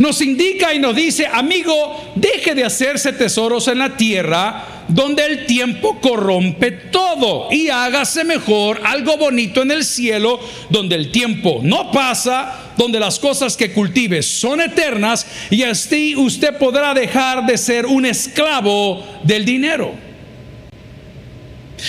nos 0.03 0.21
indica 0.21 0.73
y 0.73 0.79
nos 0.79 0.93
dice, 0.93 1.25
amigo, 1.25 2.11
deje 2.15 2.53
de 2.53 2.65
hacerse 2.65 3.13
tesoros 3.13 3.69
en 3.69 3.79
la 3.79 3.95
tierra 3.95 4.83
donde 4.89 5.25
el 5.25 5.45
tiempo 5.45 5.97
corrompe 6.01 6.71
todo 6.71 7.47
y 7.49 7.69
hágase 7.69 8.25
mejor 8.25 8.81
algo 8.83 9.15
bonito 9.15 9.61
en 9.61 9.71
el 9.71 9.85
cielo 9.85 10.41
donde 10.69 10.95
el 10.97 11.09
tiempo 11.09 11.61
no 11.63 11.89
pasa, 11.89 12.73
donde 12.75 12.99
las 12.99 13.17
cosas 13.17 13.55
que 13.55 13.71
cultive 13.71 14.21
son 14.23 14.59
eternas 14.59 15.25
y 15.49 15.63
así 15.63 16.17
usted 16.17 16.57
podrá 16.57 16.93
dejar 16.93 17.45
de 17.45 17.57
ser 17.57 17.85
un 17.85 18.05
esclavo 18.05 19.05
del 19.23 19.45
dinero. 19.45 19.93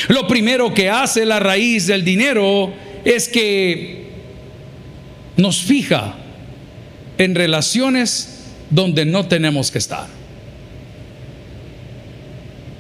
Lo 0.07 0.29
primero 0.29 0.73
que 0.73 0.89
hace 0.89 1.27
la 1.27 1.41
raíz 1.41 1.89
del 1.89 2.05
dinero 2.05 2.73
es 3.05 3.27
que 3.27 4.05
nos 5.37 5.63
fija 5.63 6.19
en 7.19 7.35
relaciones 7.35 8.45
donde 8.71 9.05
no 9.05 9.27
tenemos 9.27 9.71
que 9.71 9.79
estar. 9.79 10.07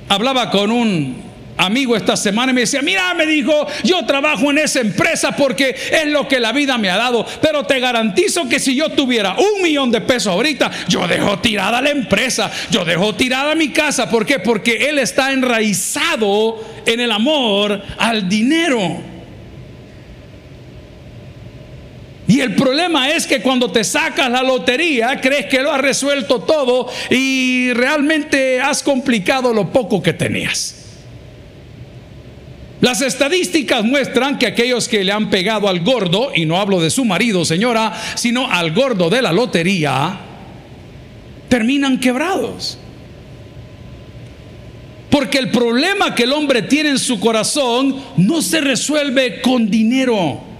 Hablaba 0.08 0.50
con 0.50 0.70
un 0.70 1.24
amigo 1.56 1.94
esta 1.96 2.16
semana 2.16 2.52
y 2.52 2.54
me 2.54 2.60
decía, 2.62 2.82
mira, 2.82 3.14
me 3.14 3.26
dijo, 3.26 3.66
yo 3.84 4.04
trabajo 4.04 4.50
en 4.50 4.58
esa 4.58 4.80
empresa 4.80 5.32
porque 5.32 5.74
es 5.92 6.06
lo 6.06 6.26
que 6.26 6.40
la 6.40 6.52
vida 6.52 6.78
me 6.78 6.90
ha 6.90 6.96
dado, 6.96 7.24
pero 7.40 7.64
te 7.64 7.80
garantizo 7.80 8.48
que 8.48 8.58
si 8.58 8.74
yo 8.74 8.90
tuviera 8.90 9.36
un 9.36 9.62
millón 9.62 9.90
de 9.90 10.00
pesos 10.00 10.32
ahorita, 10.32 10.70
yo 10.88 11.06
dejo 11.06 11.38
tirada 11.38 11.80
la 11.80 11.90
empresa, 11.90 12.50
yo 12.70 12.84
dejo 12.84 13.14
tirada 13.14 13.54
mi 13.54 13.68
casa, 13.70 14.10
¿por 14.10 14.26
qué? 14.26 14.38
Porque 14.38 14.88
él 14.88 14.98
está 14.98 15.32
enraizado 15.32 16.62
en 16.86 17.00
el 17.00 17.12
amor 17.12 17.82
al 17.98 18.28
dinero. 18.28 19.13
Y 22.26 22.40
el 22.40 22.54
problema 22.54 23.10
es 23.10 23.26
que 23.26 23.42
cuando 23.42 23.70
te 23.70 23.84
sacas 23.84 24.30
la 24.30 24.42
lotería, 24.42 25.20
crees 25.20 25.46
que 25.46 25.62
lo 25.62 25.72
has 25.72 25.80
resuelto 25.80 26.40
todo 26.40 26.88
y 27.10 27.72
realmente 27.74 28.60
has 28.60 28.82
complicado 28.82 29.52
lo 29.52 29.70
poco 29.70 30.02
que 30.02 30.14
tenías. 30.14 30.84
Las 32.80 33.02
estadísticas 33.02 33.84
muestran 33.84 34.38
que 34.38 34.46
aquellos 34.46 34.88
que 34.88 35.04
le 35.04 35.12
han 35.12 35.30
pegado 35.30 35.68
al 35.68 35.80
gordo, 35.80 36.32
y 36.34 36.44
no 36.44 36.58
hablo 36.58 36.80
de 36.80 36.90
su 36.90 37.04
marido, 37.04 37.44
señora, 37.44 37.92
sino 38.14 38.50
al 38.50 38.72
gordo 38.72 39.10
de 39.10 39.22
la 39.22 39.32
lotería, 39.32 40.18
terminan 41.48 42.00
quebrados. 42.00 42.78
Porque 45.08 45.38
el 45.38 45.50
problema 45.50 46.14
que 46.14 46.24
el 46.24 46.32
hombre 46.32 46.62
tiene 46.62 46.90
en 46.90 46.98
su 46.98 47.20
corazón 47.20 47.96
no 48.16 48.42
se 48.42 48.60
resuelve 48.60 49.40
con 49.40 49.70
dinero. 49.70 50.53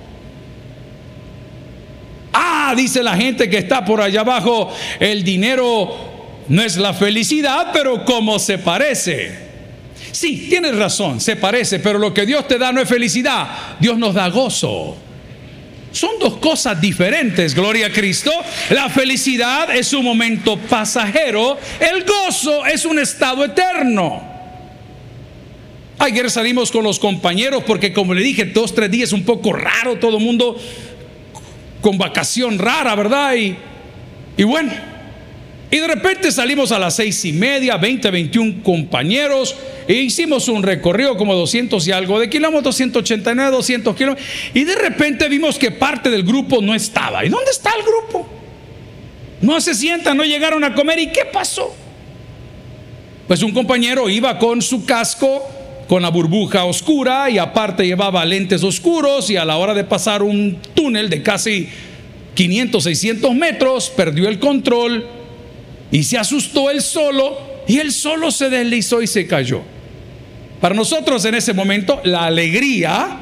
Ah, 2.66 2.74
dice 2.74 3.02
la 3.02 3.14
gente 3.14 3.50
que 3.50 3.58
está 3.58 3.84
por 3.84 4.00
allá 4.00 4.20
abajo, 4.20 4.74
el 4.98 5.22
dinero 5.22 6.44
no 6.48 6.62
es 6.62 6.78
la 6.78 6.94
felicidad, 6.94 7.68
pero 7.74 8.06
como 8.06 8.38
se 8.38 8.56
parece. 8.56 9.36
Sí, 10.12 10.46
tienes 10.48 10.74
razón, 10.74 11.20
se 11.20 11.36
parece, 11.36 11.78
pero 11.78 11.98
lo 11.98 12.14
que 12.14 12.24
Dios 12.24 12.48
te 12.48 12.56
da 12.56 12.72
no 12.72 12.80
es 12.80 12.88
felicidad, 12.88 13.76
Dios 13.80 13.98
nos 13.98 14.14
da 14.14 14.28
gozo. 14.28 14.96
Son 15.92 16.12
dos 16.18 16.38
cosas 16.38 16.80
diferentes, 16.80 17.54
gloria 17.54 17.88
a 17.88 17.90
Cristo. 17.90 18.32
La 18.70 18.88
felicidad 18.88 19.76
es 19.76 19.92
un 19.92 20.02
momento 20.02 20.56
pasajero, 20.56 21.58
el 21.78 22.02
gozo 22.04 22.64
es 22.64 22.86
un 22.86 22.98
estado 22.98 23.44
eterno. 23.44 24.22
Ayer 25.98 26.30
salimos 26.30 26.72
con 26.72 26.82
los 26.82 26.98
compañeros 26.98 27.62
porque 27.66 27.92
como 27.92 28.14
le 28.14 28.22
dije, 28.22 28.46
dos, 28.46 28.74
tres 28.74 28.90
días 28.90 29.12
un 29.12 29.24
poco 29.24 29.52
raro, 29.52 29.96
todo 29.98 30.16
el 30.16 30.24
mundo 30.24 30.56
con 31.84 31.98
vacación 31.98 32.58
rara, 32.58 32.94
¿verdad? 32.94 33.34
Y, 33.34 33.54
y 34.38 34.42
bueno, 34.42 34.72
Y 35.70 35.76
de 35.76 35.86
repente 35.86 36.32
salimos 36.32 36.72
a 36.72 36.78
las 36.78 36.96
seis 36.96 37.22
y 37.26 37.32
media, 37.32 37.76
20, 37.76 38.10
21 38.10 38.62
compañeros, 38.62 39.54
e 39.86 39.92
hicimos 39.92 40.48
un 40.48 40.62
recorrido 40.62 41.14
como 41.18 41.34
200 41.34 41.86
y 41.86 41.92
algo 41.92 42.18
de 42.18 42.30
kilómetros, 42.30 42.76
189, 42.76 43.50
200 43.50 43.96
kilómetros, 43.96 44.26
y 44.54 44.64
de 44.64 44.76
repente 44.76 45.28
vimos 45.28 45.58
que 45.58 45.72
parte 45.72 46.08
del 46.08 46.22
grupo 46.22 46.62
no 46.62 46.74
estaba. 46.74 47.22
¿Y 47.22 47.28
dónde 47.28 47.50
está 47.50 47.70
el 47.76 47.82
grupo? 47.82 48.26
No 49.42 49.60
se 49.60 49.74
sientan, 49.74 50.16
no 50.16 50.24
llegaron 50.24 50.64
a 50.64 50.74
comer, 50.74 50.98
¿y 51.00 51.12
qué 51.12 51.26
pasó? 51.26 51.74
Pues 53.26 53.42
un 53.42 53.52
compañero 53.52 54.08
iba 54.08 54.38
con 54.38 54.62
su 54.62 54.86
casco, 54.86 55.46
con 55.88 56.02
la 56.02 56.08
burbuja 56.08 56.64
oscura, 56.64 57.30
y 57.30 57.38
aparte 57.38 57.86
llevaba 57.86 58.24
lentes 58.24 58.62
oscuros, 58.62 59.30
y 59.30 59.36
a 59.36 59.44
la 59.44 59.56
hora 59.56 59.74
de 59.74 59.84
pasar 59.84 60.22
un 60.22 60.58
túnel 60.74 61.10
de 61.10 61.22
casi 61.22 61.68
500, 62.34 62.84
600 62.84 63.34
metros, 63.34 63.90
perdió 63.90 64.28
el 64.28 64.38
control 64.38 65.06
y 65.90 66.02
se 66.02 66.18
asustó 66.18 66.70
él 66.70 66.82
solo 66.82 67.38
y 67.68 67.78
él 67.78 67.92
solo 67.92 68.30
se 68.30 68.50
deslizó 68.50 69.00
y 69.00 69.06
se 69.06 69.26
cayó. 69.26 69.62
Para 70.60 70.74
nosotros 70.74 71.24
en 71.24 71.34
ese 71.34 71.52
momento 71.52 72.00
la 72.04 72.24
alegría, 72.24 73.18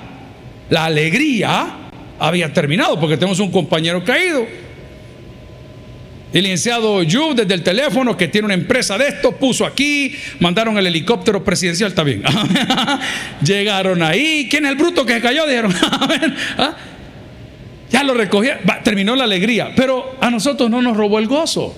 la 0.70 0.86
alegría 0.86 1.76
había 2.18 2.52
terminado 2.52 2.98
porque 2.98 3.16
tenemos 3.16 3.40
un 3.40 3.50
compañero 3.50 4.02
caído. 4.04 4.46
El 6.32 6.44
licenciado 6.44 7.02
Yu 7.02 7.34
desde 7.34 7.52
el 7.52 7.62
teléfono 7.62 8.16
que 8.16 8.28
tiene 8.28 8.46
una 8.46 8.54
empresa 8.54 8.96
de 8.96 9.08
esto 9.08 9.32
puso 9.32 9.66
aquí, 9.66 10.14
mandaron 10.40 10.78
el 10.78 10.86
helicóptero 10.86 11.44
presidencial, 11.44 11.90
está 11.90 12.02
bien. 12.02 12.22
Llegaron 13.44 14.02
ahí, 14.02 14.48
¿quién 14.50 14.64
es 14.64 14.72
el 14.72 14.78
bruto 14.78 15.04
que 15.04 15.20
cayó? 15.20 15.46
Dijeron, 15.46 15.74
¿Ah? 16.58 16.76
ya 17.90 18.02
lo 18.02 18.14
recogieron, 18.14 18.60
terminó 18.82 19.14
la 19.14 19.24
alegría, 19.24 19.72
pero 19.76 20.16
a 20.20 20.30
nosotros 20.30 20.70
no 20.70 20.80
nos 20.80 20.96
robó 20.96 21.18
el 21.18 21.26
gozo. 21.26 21.76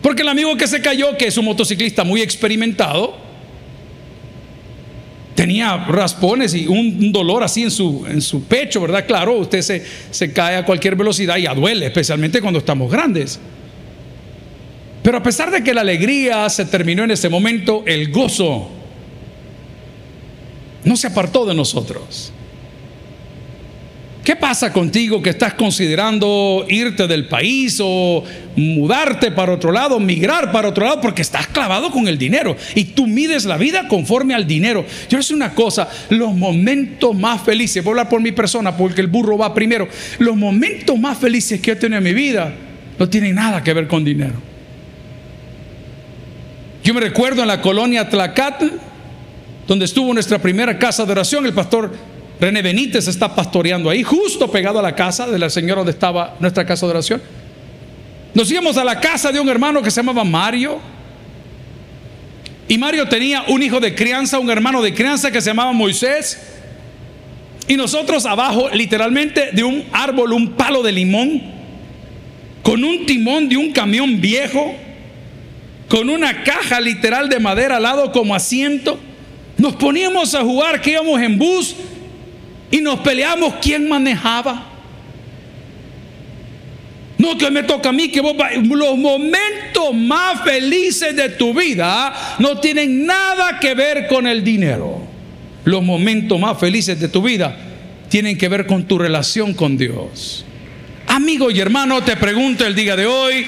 Porque 0.00 0.22
el 0.22 0.28
amigo 0.28 0.56
que 0.56 0.66
se 0.66 0.80
cayó, 0.80 1.16
que 1.16 1.26
es 1.26 1.36
un 1.36 1.44
motociclista 1.44 2.04
muy 2.04 2.22
experimentado, 2.22 3.21
tenía 5.34 5.76
raspones 5.86 6.54
y 6.54 6.66
un, 6.66 7.12
dolor 7.12 7.42
así 7.42 7.62
en 7.62 7.70
su, 7.70 8.04
en 8.08 8.20
su 8.20 8.44
pecho, 8.44 8.80
¿verdad? 8.80 9.06
Claro, 9.06 9.38
usted 9.38 9.62
se, 9.62 9.84
se 10.10 10.32
cae 10.32 10.56
a 10.56 10.64
cualquier 10.64 10.96
velocidad 10.96 11.36
y 11.36 11.46
duele, 11.54 11.86
especialmente 11.86 12.40
cuando 12.40 12.58
estamos 12.58 12.90
grandes. 12.90 13.40
Pero 15.02 15.18
a 15.18 15.22
pesar 15.22 15.50
de 15.50 15.64
que 15.64 15.74
la 15.74 15.80
alegría 15.80 16.48
se 16.48 16.64
terminó 16.64 17.04
en 17.04 17.10
ese 17.10 17.28
momento, 17.28 17.82
el 17.86 18.12
gozo 18.12 18.68
no 20.84 20.96
se 20.96 21.08
apartó 21.08 21.44
de 21.44 21.54
nosotros. 21.54 22.32
¿Qué 24.24 24.36
pasa 24.36 24.72
contigo 24.72 25.20
que 25.20 25.30
estás 25.30 25.54
considerando 25.54 26.64
irte 26.68 27.08
del 27.08 27.26
país 27.26 27.80
o 27.82 28.22
mudarte 28.54 29.32
para 29.32 29.52
otro 29.52 29.72
lado, 29.72 29.98
migrar 29.98 30.52
para 30.52 30.68
otro 30.68 30.84
lado 30.84 31.00
porque 31.00 31.22
estás 31.22 31.48
clavado 31.48 31.90
con 31.90 32.06
el 32.06 32.18
dinero 32.18 32.56
y 32.76 32.84
tú 32.84 33.08
mides 33.08 33.44
la 33.46 33.56
vida 33.56 33.88
conforme 33.88 34.34
al 34.34 34.46
dinero? 34.46 34.86
Yo 35.08 35.18
es 35.18 35.32
una 35.32 35.54
cosa, 35.54 35.88
los 36.10 36.36
momentos 36.36 37.16
más 37.16 37.42
felices, 37.42 37.82
voy 37.82 37.90
a 37.90 37.92
hablar 37.92 38.08
por 38.08 38.20
mi 38.20 38.30
persona 38.30 38.76
porque 38.76 39.00
el 39.00 39.08
burro 39.08 39.36
va 39.36 39.52
primero, 39.52 39.88
los 40.20 40.36
momentos 40.36 40.96
más 40.96 41.18
felices 41.18 41.60
que 41.60 41.72
he 41.72 41.76
tenido 41.76 41.98
en 41.98 42.04
mi 42.04 42.14
vida 42.14 42.54
no 43.00 43.08
tienen 43.08 43.34
nada 43.34 43.64
que 43.64 43.74
ver 43.74 43.88
con 43.88 44.04
dinero. 44.04 44.34
Yo 46.84 46.94
me 46.94 47.00
recuerdo 47.00 47.42
en 47.42 47.48
la 47.48 47.60
colonia 47.60 48.08
Tlacat, 48.08 48.62
donde 49.66 49.84
estuvo 49.84 50.14
nuestra 50.14 50.38
primera 50.38 50.78
casa 50.78 51.04
de 51.04 51.10
oración, 51.10 51.44
el 51.44 51.52
pastor 51.52 52.11
René 52.42 52.60
Benítez 52.60 53.06
está 53.06 53.32
pastoreando 53.32 53.88
ahí, 53.88 54.02
justo 54.02 54.50
pegado 54.50 54.80
a 54.80 54.82
la 54.82 54.96
casa 54.96 55.28
de 55.28 55.38
la 55.38 55.48
señora 55.48 55.76
donde 55.76 55.92
estaba 55.92 56.34
nuestra 56.40 56.66
casa 56.66 56.84
de 56.86 56.90
oración. 56.90 57.22
Nos 58.34 58.50
íbamos 58.50 58.76
a 58.76 58.82
la 58.82 58.98
casa 58.98 59.30
de 59.30 59.38
un 59.38 59.48
hermano 59.48 59.80
que 59.80 59.92
se 59.92 60.00
llamaba 60.00 60.24
Mario. 60.24 60.80
Y 62.66 62.76
Mario 62.78 63.08
tenía 63.08 63.44
un 63.46 63.62
hijo 63.62 63.78
de 63.78 63.94
crianza, 63.94 64.40
un 64.40 64.50
hermano 64.50 64.82
de 64.82 64.92
crianza 64.92 65.30
que 65.30 65.40
se 65.40 65.50
llamaba 65.50 65.72
Moisés. 65.72 66.36
Y 67.68 67.76
nosotros 67.76 68.26
abajo, 68.26 68.68
literalmente, 68.70 69.50
de 69.52 69.62
un 69.62 69.84
árbol, 69.92 70.32
un 70.32 70.50
palo 70.54 70.82
de 70.82 70.90
limón, 70.90 71.40
con 72.64 72.82
un 72.82 73.06
timón 73.06 73.48
de 73.48 73.56
un 73.56 73.70
camión 73.70 74.20
viejo, 74.20 74.74
con 75.86 76.10
una 76.10 76.42
caja 76.42 76.80
literal 76.80 77.28
de 77.28 77.38
madera 77.38 77.76
al 77.76 77.84
lado 77.84 78.10
como 78.10 78.34
asiento, 78.34 78.98
nos 79.58 79.76
poníamos 79.76 80.34
a 80.34 80.40
jugar 80.40 80.80
que 80.80 80.90
íbamos 80.90 81.20
en 81.20 81.38
bus 81.38 81.76
y 82.72 82.80
nos 82.80 83.00
peleamos 83.00 83.54
quién 83.60 83.88
manejaba. 83.88 84.66
No 87.18 87.38
que 87.38 87.50
me 87.50 87.62
toca 87.62 87.90
a 87.90 87.92
mí, 87.92 88.08
que 88.08 88.20
vos 88.20 88.34
los 88.64 88.96
momentos 88.96 89.94
más 89.94 90.42
felices 90.42 91.14
de 91.14 91.28
tu 91.28 91.54
vida 91.54 92.36
no 92.40 92.58
tienen 92.58 93.06
nada 93.06 93.60
que 93.60 93.74
ver 93.74 94.08
con 94.08 94.26
el 94.26 94.42
dinero. 94.42 95.06
Los 95.64 95.84
momentos 95.84 96.40
más 96.40 96.58
felices 96.58 96.98
de 96.98 97.08
tu 97.08 97.22
vida 97.22 97.56
tienen 98.08 98.36
que 98.36 98.48
ver 98.48 98.66
con 98.66 98.84
tu 98.88 98.98
relación 98.98 99.52
con 99.52 99.76
Dios. 99.76 100.44
Amigo 101.06 101.50
y 101.50 101.60
hermano, 101.60 102.02
te 102.02 102.16
pregunto 102.16 102.66
el 102.66 102.74
día 102.74 102.96
de 102.96 103.06
hoy, 103.06 103.46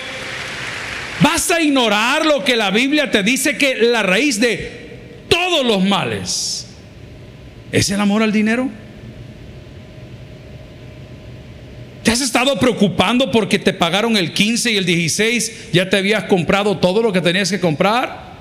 ¿vas 1.20 1.50
a 1.50 1.62
ignorar 1.62 2.26
lo 2.26 2.44
que 2.44 2.56
la 2.56 2.70
Biblia 2.70 3.10
te 3.10 3.22
dice 3.22 3.56
que 3.56 3.74
la 3.76 4.02
raíz 4.02 4.38
de 4.38 5.00
todos 5.28 5.64
los 5.64 5.82
males 5.82 6.66
es 7.72 7.90
el 7.90 8.00
amor 8.00 8.22
al 8.22 8.30
dinero? 8.30 8.84
¿Te 12.05 12.11
has 12.11 12.21
estado 12.21 12.61
preocupando 12.61 13.31
porque 13.31 13.59
te 13.59 13.73
pagaron 13.73 14.19
el 14.19 14.35
15 14.35 14.73
y 14.73 14.77
el 14.77 14.85
16? 14.85 15.71
¿Ya 15.73 15.88
te 15.88 15.97
habías 15.97 16.25
comprado 16.25 16.77
todo 16.77 17.03
lo 17.03 17.11
que 17.14 17.23
tenías 17.23 17.51
que 17.51 17.59
comprar? 17.59 18.35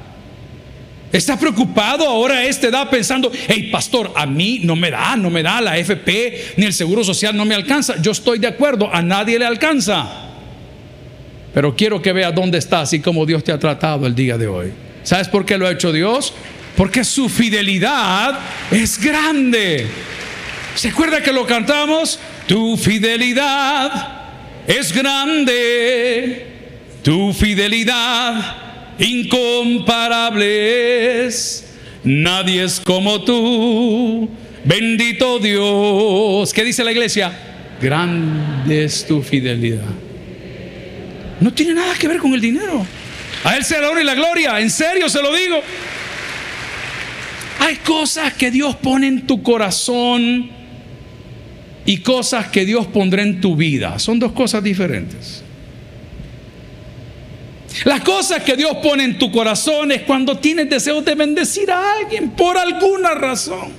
¿Estás 1.14 1.40
preocupado 1.40 2.06
ahora 2.06 2.40
a 2.40 2.46
esta 2.46 2.68
edad 2.68 2.90
pensando, 2.90 3.32
hey 3.48 3.70
pastor, 3.72 4.12
a 4.16 4.26
mí 4.26 4.60
no 4.64 4.76
me 4.76 4.92
da, 4.92 5.16
no 5.16 5.30
me 5.30 5.42
da 5.42 5.62
la 5.62 5.78
FP 5.78 6.56
ni 6.58 6.66
el 6.66 6.74
Seguro 6.74 7.06
Social 7.06 7.38
no 7.38 7.46
me 7.46 7.56
alcanza? 7.56 8.02
Yo 8.02 8.12
estoy 8.12 8.38
de 8.40 8.48
acuerdo, 8.48 8.94
a 8.94 9.02
nadie 9.02 9.40
le 9.40 9.46
alcanza. 9.46 10.10
Pero 11.54 11.74
quiero 11.74 12.02
que 12.02 12.12
veas 12.12 12.36
dónde 12.36 12.58
estás 12.58 12.92
y 12.92 13.00
cómo 13.00 13.26
Dios 13.26 13.46
te 13.46 13.54
ha 13.54 13.60
tratado 13.60 14.06
el 14.08 14.16
día 14.16 14.38
de 14.38 14.48
hoy. 14.48 14.74
¿Sabes 15.04 15.30
por 15.30 15.46
qué 15.46 15.58
lo 15.58 15.68
ha 15.68 15.72
hecho 15.72 15.94
Dios? 15.94 16.34
Porque 16.76 17.06
su 17.06 17.30
fidelidad 17.30 18.40
es 18.72 19.00
grande. 19.00 19.88
¿Se 20.76 20.90
acuerda 20.90 21.22
que 21.22 21.32
lo 21.32 21.46
cantamos? 21.46 22.20
Tu 22.48 22.78
fidelidad 22.78 23.92
es 24.68 24.94
grande, 24.94 26.46
tu 27.02 27.34
fidelidad 27.34 28.56
incomparable 29.00 31.26
es. 31.26 31.70
Nadie 32.04 32.66
es 32.66 32.82
como 32.82 33.24
tú, 33.24 34.30
bendito 34.66 35.40
Dios. 35.40 36.52
¿Qué 36.52 36.66
dice 36.66 36.84
la 36.84 36.92
iglesia? 36.92 37.32
Grande 37.82 38.84
es 38.84 39.08
tu 39.08 39.22
fidelidad. 39.22 39.86
No 41.40 41.54
tiene 41.54 41.76
nada 41.76 41.96
que 41.96 42.08
ver 42.08 42.18
con 42.18 42.34
el 42.34 42.42
dinero. 42.42 42.86
A 43.44 43.58
Él 43.58 43.64
se 43.64 43.80
la 43.80 43.90
honra 43.90 44.02
y 44.02 44.06
la 44.06 44.16
gloria. 44.16 44.60
En 44.60 44.70
serio 44.70 45.10
se 45.10 45.22
lo 45.22 45.34
digo. 45.34 45.62
Hay 47.60 47.78
cosas 47.78 48.34
que 48.34 48.52
Dios 48.52 48.76
pone 48.76 49.08
en 49.08 49.26
tu 49.26 49.42
corazón 49.42 50.52
y 51.86 51.98
cosas 51.98 52.48
que 52.48 52.66
Dios 52.66 52.88
pondrá 52.88 53.22
en 53.22 53.42
tu 53.42 53.56
vida. 53.56 54.00
Son 54.00 54.20
dos 54.20 54.32
cosas 54.32 54.64
diferentes. 54.64 55.44
Las 57.86 58.02
cosas 58.02 58.44
que 58.44 58.56
Dios 58.56 58.78
pone 58.84 59.04
en 59.04 59.18
tu 59.18 59.32
corazón 59.32 59.92
es 59.92 60.04
cuando 60.04 60.38
tienes 60.38 60.70
deseos 60.70 61.04
de 61.04 61.16
bendecir 61.16 61.72
a 61.72 61.98
alguien 62.00 62.32
por 62.32 62.58
alguna 62.58 63.14
razón. 63.16 63.72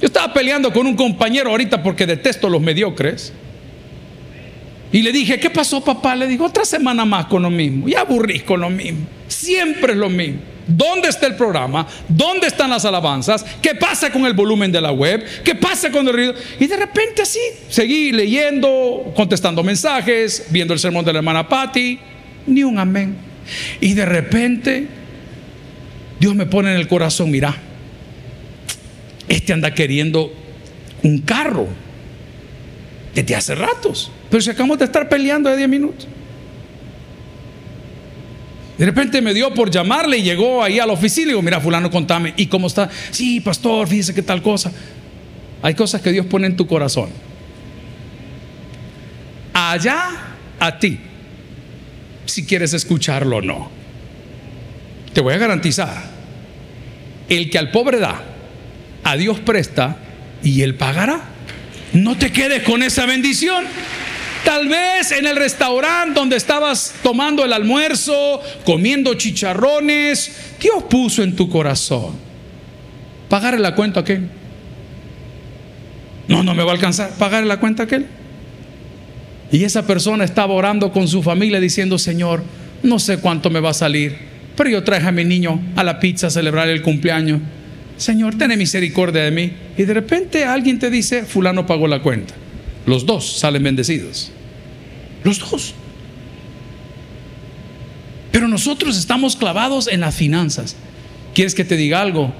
Yo 0.00 0.06
estaba 0.06 0.32
peleando 0.32 0.72
con 0.72 0.86
un 0.86 0.96
compañero 0.96 1.50
ahorita 1.50 1.82
porque 1.82 2.06
detesto 2.06 2.48
los 2.48 2.60
mediocres. 2.60 3.32
Y 4.90 5.02
le 5.02 5.12
dije, 5.12 5.38
¿qué 5.38 5.48
pasó 5.48 5.82
papá? 5.82 6.16
Le 6.16 6.26
digo, 6.26 6.46
otra 6.46 6.64
semana 6.64 7.04
más 7.04 7.26
con 7.26 7.42
lo 7.42 7.50
mismo. 7.50 7.88
Y 7.88 7.94
aburrís 7.94 8.42
con 8.42 8.60
lo 8.60 8.68
mismo. 8.68 9.06
Siempre 9.28 9.92
es 9.92 9.98
lo 9.98 10.10
mismo. 10.10 10.51
¿Dónde 10.66 11.08
está 11.08 11.26
el 11.26 11.34
programa? 11.34 11.86
¿Dónde 12.08 12.46
están 12.46 12.70
las 12.70 12.84
alabanzas? 12.84 13.44
¿Qué 13.60 13.74
pasa 13.74 14.10
con 14.10 14.24
el 14.26 14.32
volumen 14.32 14.70
de 14.70 14.80
la 14.80 14.92
web? 14.92 15.24
¿Qué 15.44 15.54
pasa 15.54 15.90
con 15.90 16.06
el 16.06 16.14
ruido? 16.14 16.34
Y 16.60 16.66
de 16.66 16.76
repente 16.76 17.22
así, 17.22 17.40
seguí 17.68 18.12
leyendo, 18.12 19.12
contestando 19.16 19.62
mensajes, 19.62 20.46
viendo 20.50 20.72
el 20.74 20.80
sermón 20.80 21.04
de 21.04 21.12
la 21.12 21.18
hermana 21.18 21.48
Patty, 21.48 21.98
ni 22.46 22.62
un 22.62 22.78
amén. 22.78 23.16
Y 23.80 23.94
de 23.94 24.06
repente, 24.06 24.86
Dios 26.20 26.34
me 26.34 26.46
pone 26.46 26.70
en 26.70 26.76
el 26.76 26.86
corazón, 26.86 27.30
mira, 27.30 27.56
este 29.28 29.52
anda 29.52 29.74
queriendo 29.74 30.32
un 31.02 31.18
carro 31.20 31.66
desde 33.14 33.34
hace 33.34 33.54
ratos, 33.54 34.10
pero 34.30 34.40
si 34.40 34.50
acabamos 34.50 34.78
de 34.78 34.84
estar 34.84 35.08
peleando 35.08 35.50
de 35.50 35.56
10 35.56 35.68
minutos. 35.68 36.08
De 38.82 38.86
repente 38.86 39.22
me 39.22 39.32
dio 39.32 39.54
por 39.54 39.70
llamarle 39.70 40.18
y 40.18 40.22
llegó 40.22 40.60
ahí 40.60 40.80
a 40.80 40.86
la 40.86 40.92
oficina 40.94 41.26
y 41.26 41.28
digo, 41.28 41.40
mira, 41.40 41.60
fulano, 41.60 41.88
contame, 41.88 42.34
¿y 42.36 42.46
cómo 42.46 42.66
está? 42.66 42.90
Sí, 43.12 43.38
pastor, 43.38 43.86
fíjese 43.86 44.12
qué 44.12 44.22
tal 44.22 44.42
cosa. 44.42 44.72
Hay 45.62 45.74
cosas 45.74 46.00
que 46.00 46.10
Dios 46.10 46.26
pone 46.26 46.48
en 46.48 46.56
tu 46.56 46.66
corazón. 46.66 47.08
Allá 49.54 50.08
a 50.58 50.80
ti 50.80 50.98
si 52.26 52.44
quieres 52.44 52.74
escucharlo 52.74 53.36
o 53.36 53.40
no. 53.40 53.70
Te 55.12 55.20
voy 55.20 55.34
a 55.34 55.38
garantizar, 55.38 56.02
el 57.28 57.50
que 57.50 57.58
al 57.58 57.70
pobre 57.70 58.00
da, 58.00 58.20
a 59.04 59.16
Dios 59.16 59.38
presta 59.38 59.98
y 60.42 60.62
él 60.62 60.74
pagará. 60.74 61.20
No 61.92 62.18
te 62.18 62.32
quedes 62.32 62.64
con 62.64 62.82
esa 62.82 63.06
bendición. 63.06 63.64
Tal 64.44 64.68
vez 64.68 65.12
en 65.12 65.26
el 65.26 65.36
restaurante 65.36 66.18
donde 66.18 66.36
estabas 66.36 66.94
tomando 67.02 67.44
el 67.44 67.52
almuerzo, 67.52 68.40
comiendo 68.64 69.14
chicharrones, 69.14 70.54
Dios 70.60 70.82
puso 70.84 71.22
en 71.22 71.36
tu 71.36 71.48
corazón. 71.48 72.14
Pagarle 73.28 73.60
la 73.60 73.74
cuenta 73.74 74.00
a 74.00 74.02
aquel. 74.02 74.28
No, 76.28 76.42
no 76.42 76.54
me 76.54 76.64
va 76.64 76.72
a 76.72 76.74
alcanzar. 76.74 77.10
Pagarle 77.18 77.48
la 77.48 77.60
cuenta 77.60 77.84
a 77.84 77.86
aquel. 77.86 78.06
Y 79.52 79.64
esa 79.64 79.86
persona 79.86 80.24
estaba 80.24 80.54
orando 80.54 80.92
con 80.92 81.06
su 81.06 81.22
familia 81.22 81.60
diciendo, 81.60 81.98
Señor, 81.98 82.42
no 82.82 82.98
sé 82.98 83.18
cuánto 83.18 83.50
me 83.50 83.60
va 83.60 83.70
a 83.70 83.74
salir, 83.74 84.16
pero 84.56 84.70
yo 84.70 84.82
traje 84.82 85.06
a 85.06 85.12
mi 85.12 85.24
niño 85.24 85.60
a 85.76 85.84
la 85.84 86.00
pizza 86.00 86.28
a 86.28 86.30
celebrar 86.30 86.68
el 86.68 86.82
cumpleaños. 86.82 87.40
Señor, 87.96 88.36
ten 88.36 88.56
misericordia 88.58 89.22
de 89.22 89.30
mí. 89.30 89.52
Y 89.76 89.84
de 89.84 89.94
repente 89.94 90.44
alguien 90.44 90.78
te 90.78 90.90
dice, 90.90 91.24
fulano 91.24 91.66
pagó 91.66 91.86
la 91.86 92.00
cuenta. 92.00 92.34
Los 92.86 93.06
dos 93.06 93.38
salen 93.38 93.62
bendecidos. 93.62 94.30
Los 95.24 95.38
dos. 95.38 95.74
Pero 98.32 98.48
nosotros 98.48 98.98
estamos 98.98 99.36
clavados 99.36 99.88
en 99.88 100.00
las 100.00 100.14
finanzas. 100.14 100.74
¿Quieres 101.34 101.54
que 101.54 101.64
te 101.64 101.76
diga 101.76 102.00
algo? 102.00 102.32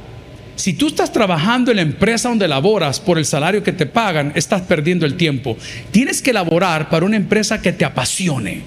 Si 0.57 0.75
tú 0.75 0.89
estás 0.89 1.13
trabajando 1.13 1.71
en 1.71 1.77
la 1.77 1.83
empresa 1.83 2.29
donde 2.29 2.49
laboras 2.49 3.01
por 3.01 3.19
el 3.19 3.25
salario 3.25 3.63
que 3.63 3.73
te 3.73 3.87
pagan, 3.87 4.33
estás 4.35 4.63
perdiendo 4.63 5.07
el 5.07 5.17
tiempo. 5.17 5.57
Tienes 5.91 6.23
que 6.23 6.33
laborar 6.33 6.89
para 6.89 7.07
una 7.07 7.17
empresa 7.17 7.61
que 7.63 7.73
te 7.73 7.85
apasione. 7.85 8.63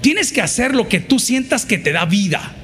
Tienes 0.00 0.32
que 0.32 0.40
hacer 0.40 0.74
lo 0.74 0.88
que 0.88 1.00
tú 1.00 1.18
sientas 1.18 1.66
que 1.66 1.78
te 1.78 1.92
da 1.92 2.04
vida. 2.04 2.54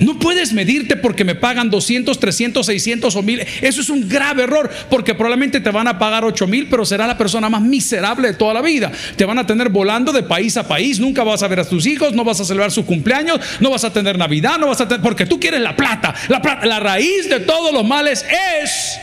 No 0.00 0.18
puedes 0.18 0.54
medirte 0.54 0.96
porque 0.96 1.24
me 1.24 1.34
pagan 1.34 1.68
200, 1.68 2.18
300, 2.18 2.64
600 2.64 3.14
o 3.14 3.22
1000. 3.22 3.46
Eso 3.60 3.82
es 3.82 3.90
un 3.90 4.08
grave 4.08 4.44
error 4.44 4.70
porque 4.88 5.14
probablemente 5.14 5.60
te 5.60 5.70
van 5.70 5.86
a 5.88 5.98
pagar 5.98 6.24
8 6.24 6.46
mil, 6.46 6.68
pero 6.68 6.86
será 6.86 7.06
la 7.06 7.18
persona 7.18 7.50
más 7.50 7.60
miserable 7.60 8.28
de 8.28 8.34
toda 8.34 8.54
la 8.54 8.62
vida. 8.62 8.90
Te 9.16 9.26
van 9.26 9.38
a 9.38 9.46
tener 9.46 9.68
volando 9.68 10.10
de 10.12 10.22
país 10.22 10.56
a 10.56 10.66
país. 10.66 10.98
Nunca 10.98 11.22
vas 11.22 11.42
a 11.42 11.48
ver 11.48 11.60
a 11.60 11.68
tus 11.68 11.86
hijos, 11.86 12.14
no 12.14 12.24
vas 12.24 12.40
a 12.40 12.46
celebrar 12.46 12.72
su 12.72 12.86
cumpleaños, 12.86 13.40
no 13.60 13.68
vas 13.68 13.84
a 13.84 13.92
tener 13.92 14.16
Navidad, 14.16 14.58
no 14.58 14.68
vas 14.68 14.80
a 14.80 14.88
tener. 14.88 15.02
Porque 15.02 15.26
tú 15.26 15.38
quieres 15.38 15.60
la 15.60 15.76
plata. 15.76 16.14
La, 16.28 16.40
plata, 16.40 16.64
la 16.64 16.80
raíz 16.80 17.28
de 17.28 17.40
todos 17.40 17.70
los 17.70 17.84
males 17.84 18.24
es 18.62 18.98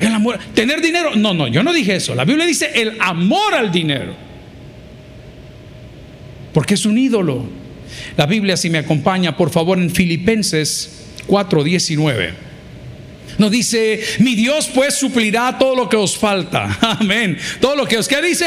el 0.00 0.12
amor. 0.12 0.38
Tener 0.54 0.82
dinero. 0.82 1.12
No, 1.16 1.32
no, 1.32 1.48
yo 1.48 1.62
no 1.62 1.72
dije 1.72 1.96
eso. 1.96 2.14
La 2.14 2.26
Biblia 2.26 2.44
dice 2.44 2.70
el 2.74 2.98
amor 3.00 3.54
al 3.54 3.72
dinero. 3.72 4.14
Porque 6.52 6.74
es 6.74 6.84
un 6.84 6.98
ídolo. 6.98 7.63
La 8.16 8.26
Biblia, 8.26 8.56
si 8.56 8.70
me 8.70 8.78
acompaña, 8.78 9.36
por 9.36 9.50
favor, 9.50 9.78
en 9.78 9.90
Filipenses 9.90 10.90
4:19. 11.26 12.32
Nos 13.38 13.50
dice, 13.50 14.00
mi 14.20 14.36
Dios 14.36 14.70
pues 14.72 14.94
suplirá 14.94 15.58
todo 15.58 15.74
lo 15.74 15.88
que 15.88 15.96
os 15.96 16.16
falta. 16.16 16.78
Amén. 17.00 17.36
Todo 17.60 17.74
lo 17.74 17.86
que 17.86 17.98
os, 17.98 18.06
¿qué 18.06 18.22
dice? 18.22 18.46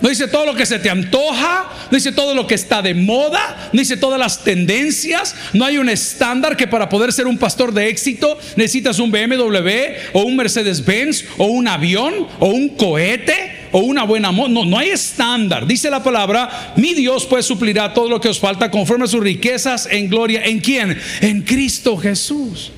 No 0.00 0.08
dice 0.08 0.28
todo 0.28 0.46
lo 0.46 0.54
que 0.54 0.64
se 0.64 0.78
te 0.78 0.88
antoja, 0.88 1.68
no 1.90 1.96
dice 1.96 2.10
todo 2.10 2.34
lo 2.34 2.46
que 2.46 2.54
está 2.54 2.80
de 2.80 2.94
moda, 2.94 3.68
no 3.72 3.78
dice 3.78 3.98
todas 3.98 4.18
las 4.18 4.42
tendencias. 4.42 5.36
No 5.52 5.66
hay 5.66 5.76
un 5.76 5.90
estándar 5.90 6.56
que 6.56 6.66
para 6.66 6.88
poder 6.88 7.12
ser 7.12 7.26
un 7.26 7.36
pastor 7.36 7.72
de 7.72 7.88
éxito 7.88 8.38
necesitas 8.56 8.98
un 8.98 9.12
BMW 9.12 9.68
o 10.14 10.22
un 10.22 10.36
Mercedes-Benz 10.36 11.26
o 11.36 11.44
un 11.44 11.68
avión 11.68 12.26
o 12.38 12.48
un 12.48 12.70
cohete 12.70 13.59
o 13.72 13.80
una 13.80 14.04
buena. 14.04 14.32
No, 14.32 14.48
no 14.48 14.78
hay 14.78 14.90
estándar. 14.90 15.66
Dice 15.66 15.90
la 15.90 16.02
palabra, 16.02 16.74
mi 16.76 16.94
Dios 16.94 17.26
pues 17.26 17.46
suplirá 17.46 17.92
todo 17.94 18.08
lo 18.08 18.20
que 18.20 18.28
os 18.28 18.38
falta 18.38 18.70
conforme 18.70 19.04
a 19.04 19.08
sus 19.08 19.22
riquezas 19.22 19.88
en 19.90 20.08
gloria. 20.08 20.44
¿En 20.44 20.60
quién? 20.60 20.98
En 21.20 21.42
Cristo 21.42 21.96
Jesús. 21.96 22.72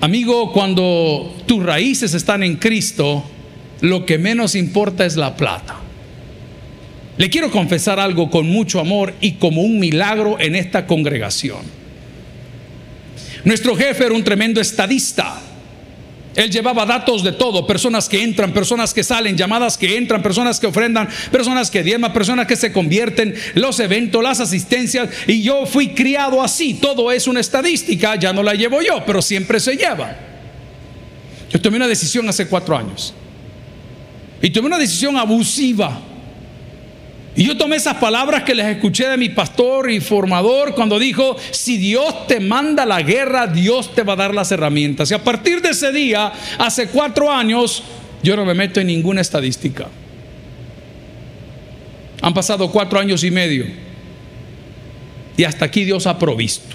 Amigo, 0.00 0.52
cuando 0.52 1.34
tus 1.46 1.62
raíces 1.62 2.14
están 2.14 2.42
en 2.42 2.56
Cristo, 2.56 3.24
lo 3.80 4.04
que 4.04 4.18
menos 4.18 4.54
importa 4.54 5.06
es 5.06 5.16
la 5.16 5.36
plata. 5.36 5.76
Le 7.16 7.30
quiero 7.30 7.50
confesar 7.50 7.98
algo 7.98 8.30
con 8.30 8.46
mucho 8.46 8.78
amor 8.78 9.14
y 9.20 9.32
como 9.32 9.62
un 9.62 9.78
milagro 9.78 10.38
en 10.38 10.54
esta 10.54 10.86
congregación. 10.86 11.60
Nuestro 13.44 13.74
jefe 13.74 14.04
era 14.04 14.14
un 14.14 14.24
tremendo 14.24 14.60
estadista. 14.60 15.40
Él 16.36 16.50
llevaba 16.50 16.84
datos 16.84 17.24
de 17.24 17.32
todo, 17.32 17.66
personas 17.66 18.08
que 18.08 18.22
entran, 18.22 18.52
personas 18.52 18.92
que 18.92 19.02
salen, 19.02 19.36
llamadas 19.38 19.78
que 19.78 19.96
entran, 19.96 20.22
personas 20.22 20.60
que 20.60 20.66
ofrendan, 20.66 21.08
personas 21.32 21.70
que 21.70 21.82
diezman, 21.82 22.12
personas 22.12 22.46
que 22.46 22.56
se 22.56 22.72
convierten, 22.72 23.34
los 23.54 23.80
eventos, 23.80 24.22
las 24.22 24.40
asistencias. 24.40 25.08
Y 25.26 25.42
yo 25.42 25.64
fui 25.64 25.88
criado 25.94 26.42
así, 26.42 26.74
todo 26.74 27.10
es 27.10 27.26
una 27.26 27.40
estadística, 27.40 28.16
ya 28.16 28.34
no 28.34 28.42
la 28.42 28.52
llevo 28.52 28.82
yo, 28.82 29.02
pero 29.06 29.22
siempre 29.22 29.58
se 29.58 29.76
lleva. 29.76 30.14
Yo 31.50 31.60
tomé 31.60 31.76
una 31.76 31.88
decisión 31.88 32.28
hace 32.28 32.46
cuatro 32.46 32.76
años. 32.76 33.14
Y 34.42 34.50
tomé 34.50 34.66
una 34.66 34.78
decisión 34.78 35.16
abusiva. 35.16 35.98
Y 37.36 37.44
yo 37.44 37.56
tomé 37.56 37.76
esas 37.76 37.96
palabras 37.96 38.44
que 38.44 38.54
les 38.54 38.66
escuché 38.66 39.08
de 39.08 39.18
mi 39.18 39.28
pastor 39.28 39.90
y 39.90 40.00
formador 40.00 40.74
cuando 40.74 40.98
dijo, 40.98 41.36
si 41.50 41.76
Dios 41.76 42.26
te 42.26 42.40
manda 42.40 42.86
la 42.86 43.02
guerra, 43.02 43.46
Dios 43.46 43.94
te 43.94 44.02
va 44.02 44.14
a 44.14 44.16
dar 44.16 44.34
las 44.34 44.50
herramientas. 44.52 45.10
Y 45.10 45.14
a 45.14 45.22
partir 45.22 45.60
de 45.60 45.70
ese 45.70 45.92
día, 45.92 46.32
hace 46.58 46.88
cuatro 46.88 47.30
años, 47.30 47.82
yo 48.22 48.36
no 48.36 48.46
me 48.46 48.54
meto 48.54 48.80
en 48.80 48.86
ninguna 48.86 49.20
estadística. 49.20 49.88
Han 52.22 52.32
pasado 52.32 52.70
cuatro 52.72 52.98
años 52.98 53.22
y 53.22 53.30
medio. 53.30 53.66
Y 55.36 55.44
hasta 55.44 55.66
aquí 55.66 55.84
Dios 55.84 56.06
ha 56.06 56.18
provisto 56.18 56.74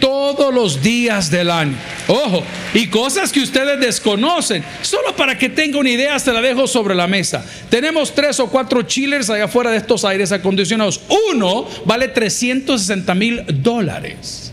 todos 0.00 0.52
los 0.52 0.82
días 0.82 1.30
del 1.30 1.50
año. 1.50 1.74
Ojo, 2.08 2.42
y 2.74 2.86
cosas 2.88 3.32
que 3.32 3.40
ustedes 3.40 3.80
desconocen. 3.80 4.64
Solo 4.82 5.14
para 5.16 5.36
que 5.38 5.48
tenga 5.48 5.78
una 5.78 5.90
idea, 5.90 6.18
se 6.18 6.32
la 6.32 6.40
dejo 6.40 6.66
sobre 6.66 6.94
la 6.94 7.06
mesa. 7.06 7.44
Tenemos 7.68 8.14
tres 8.14 8.40
o 8.40 8.48
cuatro 8.48 8.82
chillers 8.82 9.30
allá 9.30 9.44
afuera 9.44 9.70
de 9.70 9.78
estos 9.78 10.04
aires 10.04 10.32
acondicionados. 10.32 11.00
Uno 11.32 11.66
vale 11.84 12.08
360 12.08 13.14
mil 13.14 13.44
dólares. 13.62 14.52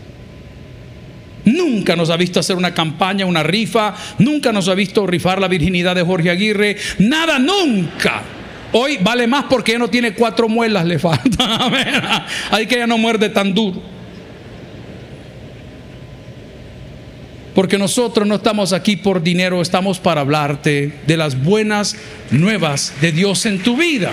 Nunca 1.44 1.94
nos 1.94 2.10
ha 2.10 2.16
visto 2.16 2.40
hacer 2.40 2.56
una 2.56 2.72
campaña, 2.72 3.26
una 3.26 3.42
rifa. 3.42 3.94
Nunca 4.18 4.52
nos 4.52 4.68
ha 4.68 4.74
visto 4.74 5.06
rifar 5.06 5.40
la 5.40 5.48
virginidad 5.48 5.94
de 5.94 6.02
Jorge 6.02 6.30
Aguirre. 6.30 6.76
Nada, 6.98 7.38
nunca. 7.38 8.22
Hoy 8.72 8.98
vale 9.00 9.26
más 9.26 9.44
porque 9.48 9.72
ya 9.72 9.78
no 9.78 9.88
tiene 9.88 10.14
cuatro 10.14 10.48
muelas, 10.48 10.84
le 10.84 10.98
falta. 10.98 12.26
Ahí 12.50 12.66
que 12.66 12.78
ya 12.78 12.86
no 12.86 12.98
muerde 12.98 13.28
tan 13.28 13.54
duro. 13.54 13.93
Porque 17.54 17.78
nosotros 17.78 18.26
no 18.26 18.36
estamos 18.36 18.72
aquí 18.72 18.96
por 18.96 19.22
dinero, 19.22 19.62
estamos 19.62 20.00
para 20.00 20.22
hablarte 20.22 20.92
de 21.06 21.16
las 21.16 21.40
buenas 21.42 21.96
nuevas 22.30 22.92
de 23.00 23.12
Dios 23.12 23.46
en 23.46 23.62
tu 23.62 23.76
vida. 23.76 24.12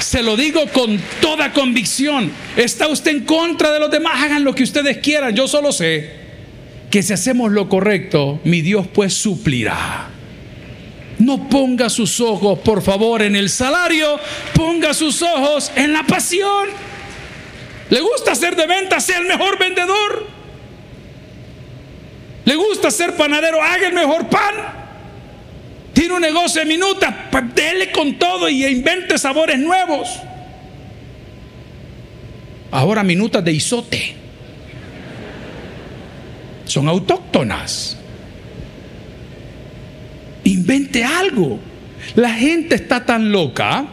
Se 0.00 0.22
lo 0.22 0.36
digo 0.36 0.66
con 0.72 0.98
toda 1.20 1.52
convicción. 1.52 2.32
Está 2.56 2.88
usted 2.88 3.10
en 3.10 3.24
contra 3.24 3.72
de 3.72 3.80
los 3.80 3.90
demás, 3.90 4.22
hagan 4.22 4.42
lo 4.44 4.54
que 4.54 4.62
ustedes 4.62 4.98
quieran. 4.98 5.34
Yo 5.34 5.46
solo 5.46 5.70
sé 5.70 6.10
que 6.90 7.02
si 7.02 7.12
hacemos 7.12 7.52
lo 7.52 7.68
correcto, 7.68 8.40
mi 8.44 8.62
Dios 8.62 8.86
pues 8.92 9.12
suplirá. 9.14 10.08
No 11.18 11.48
ponga 11.48 11.90
sus 11.90 12.20
ojos, 12.20 12.58
por 12.60 12.82
favor, 12.82 13.22
en 13.22 13.36
el 13.36 13.50
salario, 13.50 14.18
ponga 14.54 14.94
sus 14.94 15.20
ojos 15.22 15.70
en 15.76 15.92
la 15.92 16.04
pasión. 16.04 16.68
¿Le 17.90 18.00
gusta 18.00 18.32
hacer 18.32 18.56
de 18.56 18.66
venta? 18.66 18.98
Sea 19.00 19.18
el 19.18 19.26
mejor 19.26 19.58
vendedor. 19.58 20.43
¿Le 22.44 22.56
gusta 22.56 22.90
ser 22.90 23.16
panadero? 23.16 23.62
Haga 23.62 23.88
el 23.88 23.94
mejor 23.94 24.28
pan. 24.28 24.54
Tiene 25.92 26.14
un 26.14 26.20
negocio 26.20 26.60
de 26.60 26.66
minutas, 26.66 27.14
dele 27.54 27.90
con 27.92 28.18
todo 28.18 28.48
y 28.48 28.66
invente 28.66 29.16
sabores 29.16 29.58
nuevos. 29.58 30.08
Ahora 32.70 33.02
minutas 33.04 33.44
de 33.44 33.52
isote. 33.52 34.14
Son 36.66 36.88
autóctonas. 36.88 37.96
Invente 40.42 41.04
algo. 41.04 41.60
La 42.16 42.30
gente 42.34 42.74
está 42.74 43.04
tan 43.06 43.30
loca 43.30 43.86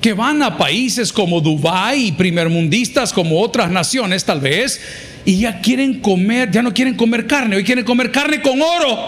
que 0.00 0.12
van 0.12 0.42
a 0.42 0.56
países 0.56 1.12
como 1.12 1.40
Dubái 1.40 2.08
y 2.08 2.12
primermundistas 2.12 3.12
como 3.12 3.40
otras 3.40 3.70
naciones 3.70 4.24
tal 4.24 4.40
vez 4.40 4.80
y 5.28 5.40
ya 5.40 5.60
quieren 5.60 6.00
comer, 6.00 6.50
ya 6.50 6.62
no 6.62 6.72
quieren 6.72 6.94
comer 6.94 7.26
carne, 7.26 7.56
hoy 7.56 7.62
quieren 7.62 7.84
comer 7.84 8.10
carne 8.10 8.40
con 8.40 8.62
oro. 8.62 8.98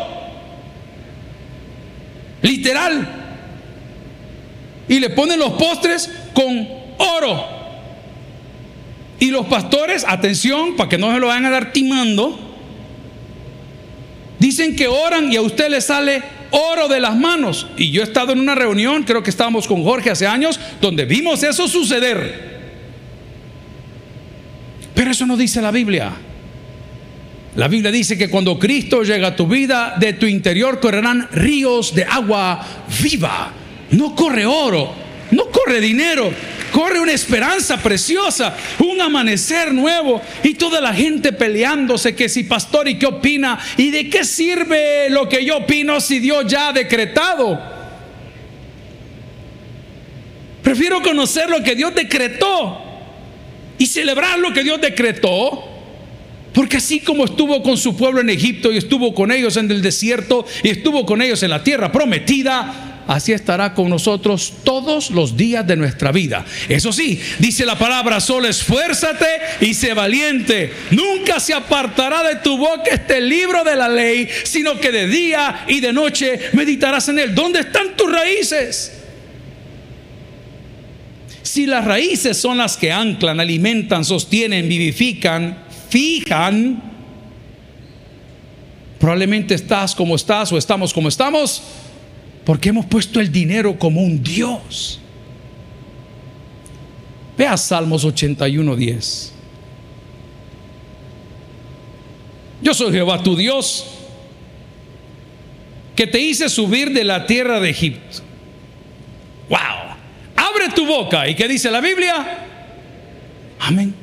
Literal. 2.42 3.08
Y 4.86 5.00
le 5.00 5.08
ponen 5.08 5.38
los 5.38 5.52
postres 5.52 6.10
con 6.34 6.68
oro. 6.98 7.42
Y 9.18 9.30
los 9.30 9.46
pastores, 9.46 10.04
atención, 10.06 10.76
para 10.76 10.90
que 10.90 10.98
no 10.98 11.10
se 11.10 11.20
lo 11.20 11.28
vayan 11.28 11.46
a 11.46 11.50
dar 11.52 11.72
timando, 11.72 12.38
dicen 14.38 14.76
que 14.76 14.88
oran 14.88 15.32
y 15.32 15.36
a 15.36 15.40
usted 15.40 15.70
le 15.70 15.80
sale 15.80 16.22
oro 16.50 16.88
de 16.88 17.00
las 17.00 17.16
manos. 17.16 17.66
Y 17.78 17.92
yo 17.92 18.02
he 18.02 18.04
estado 18.04 18.32
en 18.32 18.40
una 18.40 18.54
reunión, 18.54 19.04
creo 19.04 19.22
que 19.22 19.30
estábamos 19.30 19.66
con 19.66 19.82
Jorge 19.84 20.10
hace 20.10 20.26
años, 20.26 20.60
donde 20.82 21.06
vimos 21.06 21.42
eso 21.42 21.66
suceder. 21.66 22.49
Pero 25.00 25.12
eso 25.12 25.24
no 25.24 25.34
dice 25.34 25.62
la 25.62 25.70
Biblia. 25.70 26.12
La 27.56 27.68
Biblia 27.68 27.90
dice 27.90 28.18
que 28.18 28.28
cuando 28.28 28.58
Cristo 28.58 29.02
llega 29.02 29.28
a 29.28 29.34
tu 29.34 29.46
vida, 29.46 29.94
de 29.98 30.12
tu 30.12 30.26
interior 30.26 30.78
correrán 30.78 31.26
ríos 31.32 31.94
de 31.94 32.04
agua 32.04 32.62
viva. 33.02 33.50
No 33.92 34.14
corre 34.14 34.44
oro, 34.44 34.92
no 35.30 35.46
corre 35.46 35.80
dinero, 35.80 36.30
corre 36.70 37.00
una 37.00 37.12
esperanza 37.12 37.78
preciosa, 37.78 38.54
un 38.80 39.00
amanecer 39.00 39.72
nuevo 39.72 40.20
y 40.44 40.52
toda 40.52 40.82
la 40.82 40.92
gente 40.92 41.32
peleándose 41.32 42.14
que 42.14 42.28
si 42.28 42.44
pastor 42.44 42.86
y 42.86 42.98
qué 42.98 43.06
opina 43.06 43.58
y 43.78 43.90
de 43.90 44.10
qué 44.10 44.22
sirve 44.22 45.08
lo 45.08 45.26
que 45.30 45.42
yo 45.46 45.56
opino 45.56 45.98
si 46.02 46.18
Dios 46.18 46.44
ya 46.46 46.68
ha 46.68 46.72
decretado. 46.74 47.58
Prefiero 50.62 51.00
conocer 51.00 51.48
lo 51.48 51.62
que 51.62 51.74
Dios 51.74 51.94
decretó 51.94 52.89
y 53.80 53.86
celebrar 53.86 54.38
lo 54.38 54.52
que 54.52 54.62
Dios 54.62 54.78
decretó. 54.78 55.64
Porque 56.52 56.76
así 56.76 57.00
como 57.00 57.24
estuvo 57.24 57.62
con 57.62 57.78
su 57.78 57.96
pueblo 57.96 58.20
en 58.20 58.28
Egipto 58.28 58.70
y 58.70 58.76
estuvo 58.76 59.14
con 59.14 59.32
ellos 59.32 59.56
en 59.56 59.70
el 59.70 59.80
desierto 59.80 60.44
y 60.62 60.68
estuvo 60.68 61.06
con 61.06 61.22
ellos 61.22 61.42
en 61.42 61.50
la 61.50 61.64
tierra 61.64 61.90
prometida, 61.90 63.04
así 63.06 63.32
estará 63.32 63.72
con 63.72 63.88
nosotros 63.88 64.52
todos 64.64 65.10
los 65.12 65.34
días 65.34 65.66
de 65.66 65.76
nuestra 65.76 66.12
vida. 66.12 66.44
Eso 66.68 66.92
sí, 66.92 67.18
dice 67.38 67.64
la 67.64 67.78
palabra, 67.78 68.20
solo 68.20 68.48
esfuérzate 68.48 69.26
y 69.62 69.72
sé 69.72 69.94
valiente. 69.94 70.74
Nunca 70.90 71.40
se 71.40 71.54
apartará 71.54 72.22
de 72.22 72.36
tu 72.36 72.58
boca 72.58 72.90
este 72.90 73.18
libro 73.22 73.64
de 73.64 73.76
la 73.76 73.88
ley, 73.88 74.28
sino 74.42 74.78
que 74.78 74.92
de 74.92 75.06
día 75.06 75.64
y 75.68 75.80
de 75.80 75.92
noche 75.94 76.50
meditarás 76.52 77.08
en 77.08 77.20
él. 77.20 77.34
¿Dónde 77.34 77.60
están 77.60 77.96
tus 77.96 78.12
raíces? 78.12 78.99
Si 81.50 81.66
las 81.66 81.84
raíces 81.84 82.36
son 82.36 82.58
las 82.58 82.76
que 82.76 82.92
anclan, 82.92 83.40
alimentan, 83.40 84.04
sostienen, 84.04 84.68
vivifican, 84.68 85.58
fijan, 85.88 86.80
probablemente 89.00 89.56
estás 89.56 89.96
como 89.96 90.14
estás 90.14 90.52
o 90.52 90.56
estamos 90.56 90.94
como 90.94 91.08
estamos 91.08 91.60
porque 92.44 92.68
hemos 92.68 92.86
puesto 92.86 93.18
el 93.18 93.32
dinero 93.32 93.76
como 93.76 94.00
un 94.00 94.22
Dios. 94.22 95.00
Vea 97.36 97.56
Salmos 97.56 98.04
81, 98.04 98.76
10. 98.76 99.32
Yo 102.62 102.74
soy 102.74 102.92
Jehová 102.92 103.24
tu 103.24 103.34
Dios, 103.34 103.86
que 105.96 106.06
te 106.06 106.20
hice 106.20 106.48
subir 106.48 106.92
de 106.92 107.02
la 107.02 107.26
tierra 107.26 107.58
de 107.58 107.70
Egipto. 107.70 108.18
¡Wow! 109.48 109.89
Abre 110.60 110.74
tu 110.74 110.86
boca. 110.86 111.26
¿Y 111.28 111.34
qué 111.34 111.48
dice 111.48 111.70
la 111.70 111.80
Biblia? 111.80 112.38
Amén. 113.60 113.94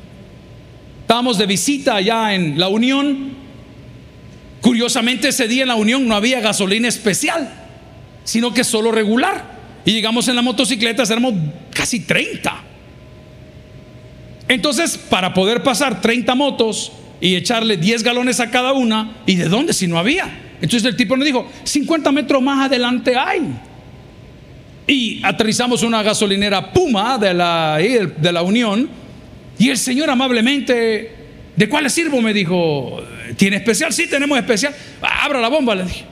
Estábamos 1.02 1.38
de 1.38 1.46
visita 1.46 1.96
allá 1.96 2.34
en 2.34 2.58
la 2.58 2.68
Unión. 2.68 3.36
Curiosamente 4.60 5.28
ese 5.28 5.46
día 5.46 5.62
en 5.62 5.68
la 5.68 5.76
Unión 5.76 6.08
no 6.08 6.16
había 6.16 6.40
gasolina 6.40 6.88
especial 6.88 7.66
sino 8.28 8.52
que 8.52 8.62
solo 8.62 8.92
regular. 8.92 9.42
Y 9.86 9.92
llegamos 9.92 10.28
en 10.28 10.36
la 10.36 10.42
motocicleta, 10.42 11.02
éramos 11.04 11.32
casi 11.72 12.00
30. 12.00 12.62
Entonces, 14.48 14.98
para 14.98 15.32
poder 15.32 15.62
pasar 15.62 16.02
30 16.02 16.34
motos 16.34 16.92
y 17.22 17.36
echarle 17.36 17.78
10 17.78 18.02
galones 18.02 18.38
a 18.40 18.50
cada 18.50 18.74
una, 18.74 19.16
¿y 19.24 19.36
de 19.36 19.48
dónde 19.48 19.72
si 19.72 19.86
no 19.86 19.98
había? 19.98 20.28
Entonces 20.60 20.84
el 20.84 20.94
tipo 20.94 21.16
nos 21.16 21.24
dijo, 21.24 21.50
50 21.64 22.12
metros 22.12 22.42
más 22.42 22.66
adelante 22.66 23.16
hay. 23.16 23.40
Y 24.88 25.20
aterrizamos 25.22 25.82
una 25.82 26.02
gasolinera 26.02 26.72
Puma 26.72 27.18
de 27.18 27.34
la, 27.34 27.76
de 27.76 28.32
la 28.32 28.42
Unión. 28.42 28.88
Y 29.58 29.68
el 29.68 29.76
señor 29.76 30.08
amablemente, 30.08 31.14
¿de 31.54 31.68
cuál 31.68 31.84
le 31.84 31.90
sirvo? 31.90 32.22
Me 32.22 32.32
dijo, 32.32 33.02
¿tiene 33.36 33.56
especial? 33.56 33.92
Sí, 33.92 34.08
tenemos 34.08 34.38
especial. 34.38 34.74
Abra 35.02 35.40
la 35.40 35.48
bomba, 35.48 35.74
le 35.74 35.84
dije. 35.84 36.04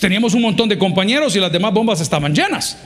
Teníamos 0.00 0.34
un 0.34 0.42
montón 0.42 0.68
de 0.68 0.76
compañeros 0.76 1.36
y 1.36 1.38
las 1.40 1.52
demás 1.52 1.72
bombas 1.72 2.00
estaban 2.00 2.34
llenas. 2.34 2.76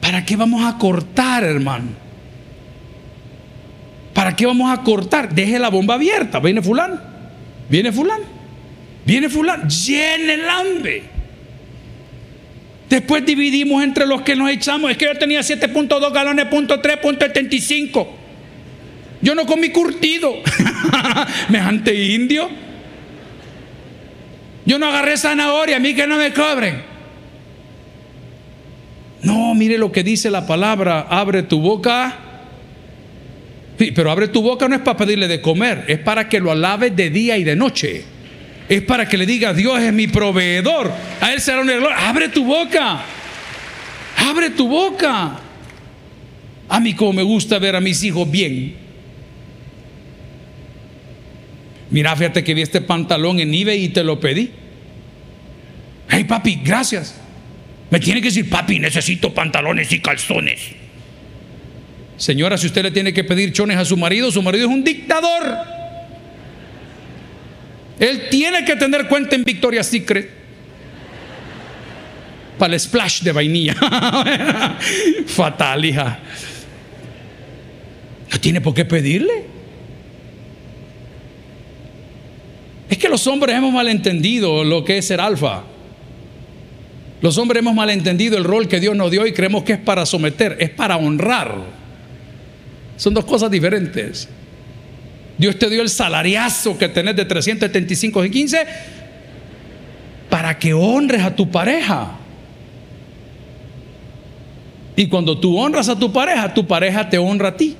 ¿Para 0.00 0.24
qué 0.24 0.34
vamos 0.34 0.64
a 0.64 0.78
cortar, 0.78 1.44
hermano? 1.44 1.88
¿Para 4.14 4.34
qué 4.34 4.46
vamos 4.46 4.72
a 4.72 4.82
cortar? 4.82 5.34
Deje 5.34 5.58
la 5.58 5.68
bomba 5.68 5.94
abierta. 5.94 6.40
Viene 6.40 6.62
fulano. 6.62 6.98
Viene 7.68 7.92
fulano. 7.92 8.24
Viene 9.04 9.28
fulano. 9.28 9.68
Llene 9.68 10.34
el 10.34 10.48
hambre. 10.48 11.15
Después 12.88 13.26
dividimos 13.26 13.82
entre 13.82 14.06
los 14.06 14.22
que 14.22 14.36
nos 14.36 14.50
echamos. 14.50 14.90
Es 14.90 14.96
que 14.96 15.06
yo 15.06 15.14
tenía 15.16 15.40
7.2 15.40 16.12
galones, 16.12 16.46
punto 16.46 16.80
3, 16.80 16.98
punto 16.98 17.26
75. 17.26 18.16
Yo 19.22 19.34
no 19.34 19.44
comí 19.44 19.70
curtido. 19.70 20.34
Mejante 21.48 21.94
indio. 21.94 22.48
Yo 24.64 24.78
no 24.78 24.86
agarré 24.86 25.16
zanahoria, 25.16 25.76
a 25.76 25.80
mí 25.80 25.94
que 25.94 26.06
no 26.06 26.16
me 26.16 26.32
cobren. 26.32 26.82
No, 29.22 29.54
mire 29.54 29.78
lo 29.78 29.90
que 29.90 30.02
dice 30.02 30.30
la 30.30 30.46
palabra, 30.46 31.06
abre 31.08 31.42
tu 31.42 31.60
boca. 31.60 32.18
Pero 33.76 34.10
abre 34.10 34.28
tu 34.28 34.42
boca 34.42 34.68
no 34.68 34.76
es 34.76 34.80
para 34.80 34.96
pedirle 34.96 35.28
de 35.28 35.40
comer, 35.40 35.84
es 35.88 35.98
para 35.98 36.28
que 36.28 36.40
lo 36.40 36.50
alabes 36.50 36.94
de 36.96 37.10
día 37.10 37.36
y 37.36 37.44
de 37.44 37.56
noche. 37.56 38.04
Es 38.68 38.82
para 38.82 39.08
que 39.08 39.16
le 39.16 39.26
diga, 39.26 39.54
Dios 39.54 39.80
es 39.80 39.92
mi 39.92 40.08
proveedor. 40.08 40.92
A 41.20 41.32
Él 41.32 41.40
será 41.40 41.60
una 41.60 41.74
gloria. 41.74 42.08
Abre 42.08 42.28
tu 42.28 42.44
boca. 42.44 43.00
Abre 44.16 44.50
tu 44.50 44.68
boca. 44.68 45.38
A 46.68 46.80
mí 46.80 46.94
como 46.94 47.12
me 47.12 47.22
gusta 47.22 47.58
ver 47.58 47.76
a 47.76 47.80
mis 47.80 48.02
hijos 48.02 48.28
bien. 48.28 48.74
Mira, 51.90 52.16
fíjate 52.16 52.42
que 52.42 52.54
vi 52.54 52.62
este 52.62 52.80
pantalón 52.80 53.38
en 53.38 53.54
eBay 53.54 53.84
y 53.84 53.88
te 53.90 54.02
lo 54.02 54.18
pedí. 54.18 54.50
Hey 56.08 56.24
papi, 56.24 56.60
gracias. 56.64 57.14
Me 57.90 58.00
tiene 58.00 58.20
que 58.20 58.28
decir, 58.28 58.50
papi, 58.50 58.80
necesito 58.80 59.32
pantalones 59.32 59.92
y 59.92 60.00
calzones. 60.00 60.60
Señora, 62.16 62.58
si 62.58 62.66
usted 62.66 62.82
le 62.82 62.90
tiene 62.90 63.12
que 63.12 63.22
pedir 63.22 63.52
chones 63.52 63.76
a 63.76 63.84
su 63.84 63.96
marido, 63.96 64.32
su 64.32 64.42
marido 64.42 64.66
es 64.66 64.72
un 64.72 64.82
dictador. 64.82 65.75
Él 67.98 68.28
tiene 68.30 68.64
que 68.64 68.76
tener 68.76 69.08
cuenta 69.08 69.36
en 69.36 69.44
Victoria's 69.44 69.86
Secret. 69.86 70.30
Para 72.58 72.74
el 72.74 72.80
splash 72.80 73.22
de 73.22 73.32
vainilla. 73.32 73.74
Fatal, 75.26 75.84
hija. 75.84 76.18
No 78.32 78.40
tiene 78.40 78.60
por 78.60 78.74
qué 78.74 78.84
pedirle. 78.84 79.44
Es 82.88 82.98
que 82.98 83.08
los 83.08 83.26
hombres 83.26 83.56
hemos 83.56 83.72
malentendido 83.72 84.64
lo 84.64 84.84
que 84.84 84.98
es 84.98 85.06
ser 85.06 85.20
alfa. 85.20 85.64
Los 87.20 87.38
hombres 87.38 87.60
hemos 87.60 87.74
malentendido 87.74 88.36
el 88.36 88.44
rol 88.44 88.68
que 88.68 88.78
Dios 88.78 88.94
nos 88.94 89.10
dio 89.10 89.26
y 89.26 89.32
creemos 89.32 89.64
que 89.64 89.74
es 89.74 89.78
para 89.78 90.06
someter, 90.06 90.56
es 90.60 90.70
para 90.70 90.96
honrar. 90.96 91.54
Son 92.96 93.12
dos 93.14 93.24
cosas 93.24 93.50
diferentes. 93.50 94.28
Dios 95.38 95.58
te 95.58 95.68
dio 95.68 95.82
el 95.82 95.90
salariazo 95.90 96.78
que 96.78 96.88
tenés 96.88 97.16
de 97.16 97.24
375 97.24 98.24
y 98.24 98.30
15 98.30 98.66
para 100.30 100.58
que 100.58 100.72
honres 100.74 101.22
a 101.22 101.34
tu 101.34 101.50
pareja. 101.50 102.18
Y 104.96 105.08
cuando 105.08 105.38
tú 105.38 105.58
honras 105.58 105.88
a 105.90 105.98
tu 105.98 106.10
pareja, 106.12 106.54
tu 106.54 106.66
pareja 106.66 107.08
te 107.08 107.18
honra 107.18 107.48
a 107.48 107.56
ti. 107.56 107.76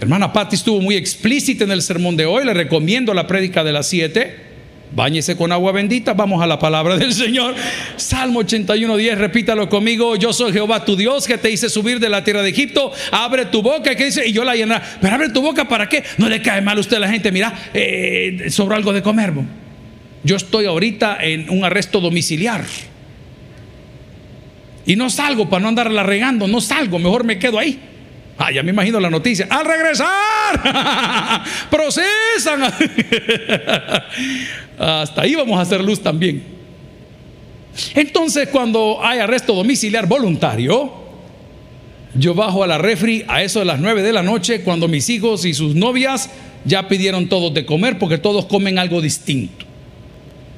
Hermana 0.00 0.32
Patti 0.32 0.56
estuvo 0.56 0.80
muy 0.80 0.96
explícita 0.96 1.62
en 1.62 1.70
el 1.70 1.80
sermón 1.80 2.16
de 2.16 2.26
hoy. 2.26 2.44
Le 2.44 2.52
recomiendo 2.52 3.14
la 3.14 3.28
prédica 3.28 3.62
de 3.62 3.72
las 3.72 3.86
7. 3.86 4.41
Báñese 4.94 5.36
con 5.36 5.52
agua 5.52 5.72
bendita. 5.72 6.12
Vamos 6.12 6.42
a 6.42 6.46
la 6.46 6.58
palabra 6.58 6.96
del 6.96 7.14
Señor. 7.14 7.54
Salmo 7.96 8.40
81, 8.40 8.96
10. 8.96 9.18
Repítalo 9.18 9.68
conmigo. 9.68 10.16
Yo 10.16 10.32
soy 10.32 10.52
Jehová 10.52 10.84
tu 10.84 10.96
Dios 10.96 11.26
que 11.26 11.38
te 11.38 11.50
hice 11.50 11.70
subir 11.70 11.98
de 11.98 12.10
la 12.10 12.22
tierra 12.22 12.42
de 12.42 12.50
Egipto. 12.50 12.92
Abre 13.10 13.46
tu 13.46 13.62
boca. 13.62 13.94
¿Qué 13.94 14.06
dice? 14.06 14.26
Y 14.26 14.32
yo 14.32 14.44
la 14.44 14.54
llenaré. 14.54 14.84
Pero 15.00 15.14
abre 15.14 15.30
tu 15.30 15.40
boca 15.40 15.66
para 15.66 15.88
qué? 15.88 16.04
No 16.18 16.28
le 16.28 16.42
cae 16.42 16.60
mal 16.60 16.76
a 16.76 16.80
usted 16.80 16.98
a 16.98 17.00
la 17.00 17.08
gente. 17.08 17.32
Mira, 17.32 17.54
eh, 17.72 18.48
sobre 18.50 18.76
algo 18.76 18.92
de 18.92 19.02
comer. 19.02 19.32
Yo 20.24 20.36
estoy 20.36 20.66
ahorita 20.66 21.18
en 21.22 21.48
un 21.48 21.64
arresto 21.64 22.00
domiciliar. 22.00 22.64
Y 24.84 24.96
no 24.96 25.08
salgo 25.08 25.48
para 25.48 25.62
no 25.62 25.68
andarla 25.68 26.02
regando. 26.02 26.46
No 26.46 26.60
salgo. 26.60 26.98
Mejor 26.98 27.24
me 27.24 27.38
quedo 27.38 27.58
ahí. 27.58 27.80
Ah, 28.44 28.50
ya 28.50 28.64
me 28.64 28.70
imagino 28.70 28.98
la 28.98 29.08
noticia. 29.08 29.46
Al 29.48 29.64
regresar, 29.64 30.10
procesan. 31.70 32.64
Hasta 34.78 35.22
ahí 35.22 35.36
vamos 35.36 35.56
a 35.56 35.60
hacer 35.60 35.80
luz 35.80 36.02
también. 36.02 36.42
Entonces, 37.94 38.48
cuando 38.48 38.98
hay 39.00 39.20
arresto 39.20 39.54
domiciliar 39.54 40.08
voluntario, 40.08 40.92
yo 42.14 42.34
bajo 42.34 42.64
a 42.64 42.66
la 42.66 42.78
refri 42.78 43.24
a 43.28 43.44
eso 43.44 43.60
de 43.60 43.64
las 43.64 43.78
9 43.78 44.02
de 44.02 44.12
la 44.12 44.24
noche, 44.24 44.62
cuando 44.62 44.88
mis 44.88 45.08
hijos 45.08 45.44
y 45.44 45.54
sus 45.54 45.76
novias 45.76 46.28
ya 46.64 46.88
pidieron 46.88 47.28
todos 47.28 47.54
de 47.54 47.64
comer 47.64 47.96
porque 47.96 48.18
todos 48.18 48.46
comen 48.46 48.76
algo 48.76 49.00
distinto. 49.00 49.66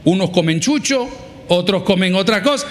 Unos 0.05 0.31
comen 0.31 0.61
chucho, 0.61 1.07
otros 1.49 1.83
comen 1.83 2.15
otra 2.15 2.43
cosa. 2.43 2.67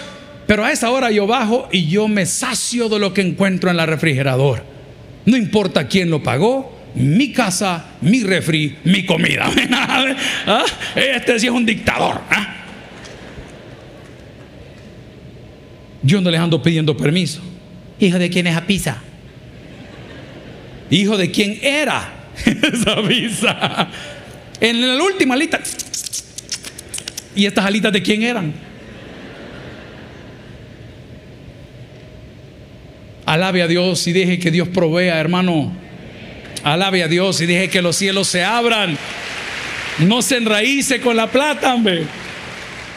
Pero 0.48 0.66
a 0.66 0.72
esa 0.72 0.90
hora 0.90 1.12
yo 1.12 1.28
bajo 1.28 1.70
y 1.72 1.86
yo 1.86 2.08
me 2.08 2.26
sacio 2.26 2.90
de 2.90 2.98
lo 2.98 3.14
que 3.14 3.22
encuentro 3.22 3.70
en 3.70 3.78
la 3.78 3.86
refrigeradora. 3.86 4.73
No 5.26 5.38
importa 5.38 5.88
quién 5.88 6.10
lo 6.10 6.22
pagó, 6.22 6.84
mi 6.96 7.32
casa, 7.32 7.86
mi 8.02 8.24
refri, 8.24 8.78
mi 8.84 9.06
comida. 9.06 9.50
¿Ah? 10.46 10.66
Este 10.96 11.40
sí 11.40 11.48
es 11.48 11.52
un 11.52 11.66
dictador. 11.66 12.22
¿ah? 12.30 12.56
Yo 16.02 16.20
no 16.22 16.30
les 16.30 16.40
ando 16.40 16.62
pidiendo 16.62 16.96
permiso. 16.96 17.42
Hijo 18.00 18.20
de 18.20 18.30
quién 18.30 18.48
es 18.48 18.56
a 18.56 18.66
pizza. 18.66 18.98
Hijo 20.90 21.18
de 21.18 21.32
quién 21.32 21.58
era 21.62 22.30
esa 22.46 23.02
pizza. 23.08 23.88
En 24.60 24.98
la 24.98 25.04
última 25.04 25.36
lista. 25.36 25.62
¿Y 27.36 27.46
estas 27.46 27.66
alitas 27.66 27.92
de 27.92 28.02
quién 28.02 28.22
eran? 28.22 28.54
Alabe 33.26 33.62
a 33.62 33.68
Dios 33.68 34.06
y 34.08 34.14
deje 34.14 34.40
que 34.40 34.52
Dios 34.52 34.68
provea, 34.68 35.20
hermano. 35.20 35.72
Alabe 36.64 37.04
a 37.04 37.08
Dios 37.08 37.40
y 37.42 37.46
deje 37.46 37.70
que 37.70 37.82
los 37.82 37.96
cielos 37.96 38.28
se 38.28 38.44
abran. 38.44 38.98
No 40.00 40.22
se 40.22 40.38
enraíce 40.38 41.00
con 41.00 41.16
la 41.16 41.28
plata, 41.28 41.74
hombre. 41.74 42.06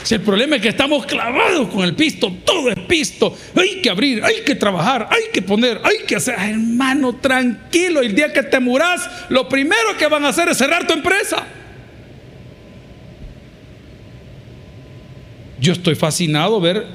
Si 0.02 0.14
el 0.14 0.20
problema 0.20 0.56
es 0.56 0.62
que 0.62 0.68
estamos 0.68 1.04
clavados 1.04 1.68
con 1.68 1.82
el 1.82 1.94
pisto, 1.94 2.32
todo 2.44 2.70
es 2.70 2.78
pisto. 2.86 3.36
Hay 3.56 3.80
que 3.82 3.90
abrir, 3.90 4.22
hay 4.24 4.42
que 4.44 4.54
trabajar, 4.54 5.08
hay 5.10 5.32
que 5.32 5.42
poner, 5.42 5.80
hay 5.82 6.06
que 6.06 6.16
hacer. 6.16 6.36
hermano, 6.38 7.16
tranquilo. 7.16 8.00
El 8.02 8.14
día 8.14 8.32
que 8.32 8.44
te 8.44 8.60
muras, 8.60 9.10
lo 9.30 9.48
primero 9.48 9.96
que 9.98 10.06
van 10.06 10.24
a 10.24 10.28
hacer 10.28 10.48
es 10.48 10.58
cerrar 10.58 10.86
tu 10.86 10.92
empresa. 10.92 11.44
Yo 15.58 15.72
estoy 15.72 15.96
fascinado 15.96 16.60
ver 16.60 16.86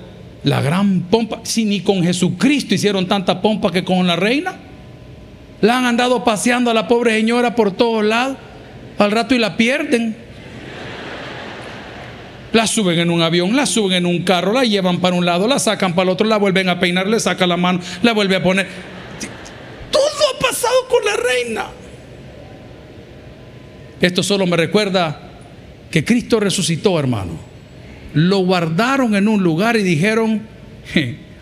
la 0.43 0.61
gran 0.61 1.01
pompa. 1.01 1.41
Si 1.43 1.65
ni 1.65 1.81
con 1.81 2.03
Jesucristo 2.03 2.73
hicieron 2.73 3.07
tanta 3.07 3.41
pompa 3.41 3.71
que 3.71 3.83
con 3.83 4.05
la 4.07 4.15
reina. 4.15 4.55
La 5.61 5.77
han 5.77 5.85
andado 5.85 6.23
paseando 6.23 6.71
a 6.71 6.73
la 6.73 6.87
pobre 6.87 7.15
señora 7.15 7.55
por 7.55 7.71
todos 7.71 8.03
lados. 8.03 8.37
Al 8.97 9.11
rato 9.11 9.35
y 9.35 9.39
la 9.39 9.57
pierden. 9.57 10.15
La 12.53 12.67
suben 12.67 12.99
en 12.99 13.09
un 13.09 13.21
avión, 13.21 13.55
la 13.55 13.65
suben 13.65 13.99
en 13.99 14.05
un 14.05 14.23
carro, 14.23 14.51
la 14.51 14.65
llevan 14.65 14.99
para 14.99 15.15
un 15.15 15.25
lado, 15.25 15.47
la 15.47 15.57
sacan 15.57 15.93
para 15.95 16.03
el 16.03 16.09
otro, 16.09 16.27
la 16.27 16.35
vuelven 16.37 16.67
a 16.67 16.81
peinar, 16.81 17.07
le 17.07 17.17
sacan 17.19 17.47
la 17.47 17.55
mano, 17.55 17.79
la 18.01 18.11
vuelve 18.11 18.35
a 18.35 18.43
poner. 18.43 18.67
Todo 19.89 20.01
ha 20.03 20.39
pasado 20.39 20.75
con 20.89 21.05
la 21.05 21.15
reina. 21.15 21.65
Esto 24.01 24.21
solo 24.21 24.45
me 24.47 24.57
recuerda 24.57 25.29
que 25.89 26.03
Cristo 26.03 26.41
resucitó, 26.41 26.99
hermano. 26.99 27.50
Lo 28.13 28.39
guardaron 28.39 29.15
en 29.15 29.27
un 29.27 29.41
lugar 29.41 29.77
y 29.77 29.83
dijeron, 29.83 30.41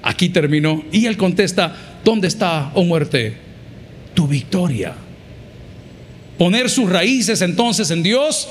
aquí 0.02 0.30
terminó. 0.30 0.84
Y 0.92 1.06
él 1.06 1.18
contesta, 1.18 1.76
¿dónde 2.04 2.28
está, 2.28 2.72
oh 2.76 2.84
muerte, 2.84 3.36
tu 4.14 4.28
victoria? 4.28 4.94
Poner 6.38 6.70
sus 6.70 6.90
raíces 6.90 7.42
entonces 7.42 7.92
en 7.92 8.02
Dios 8.02 8.48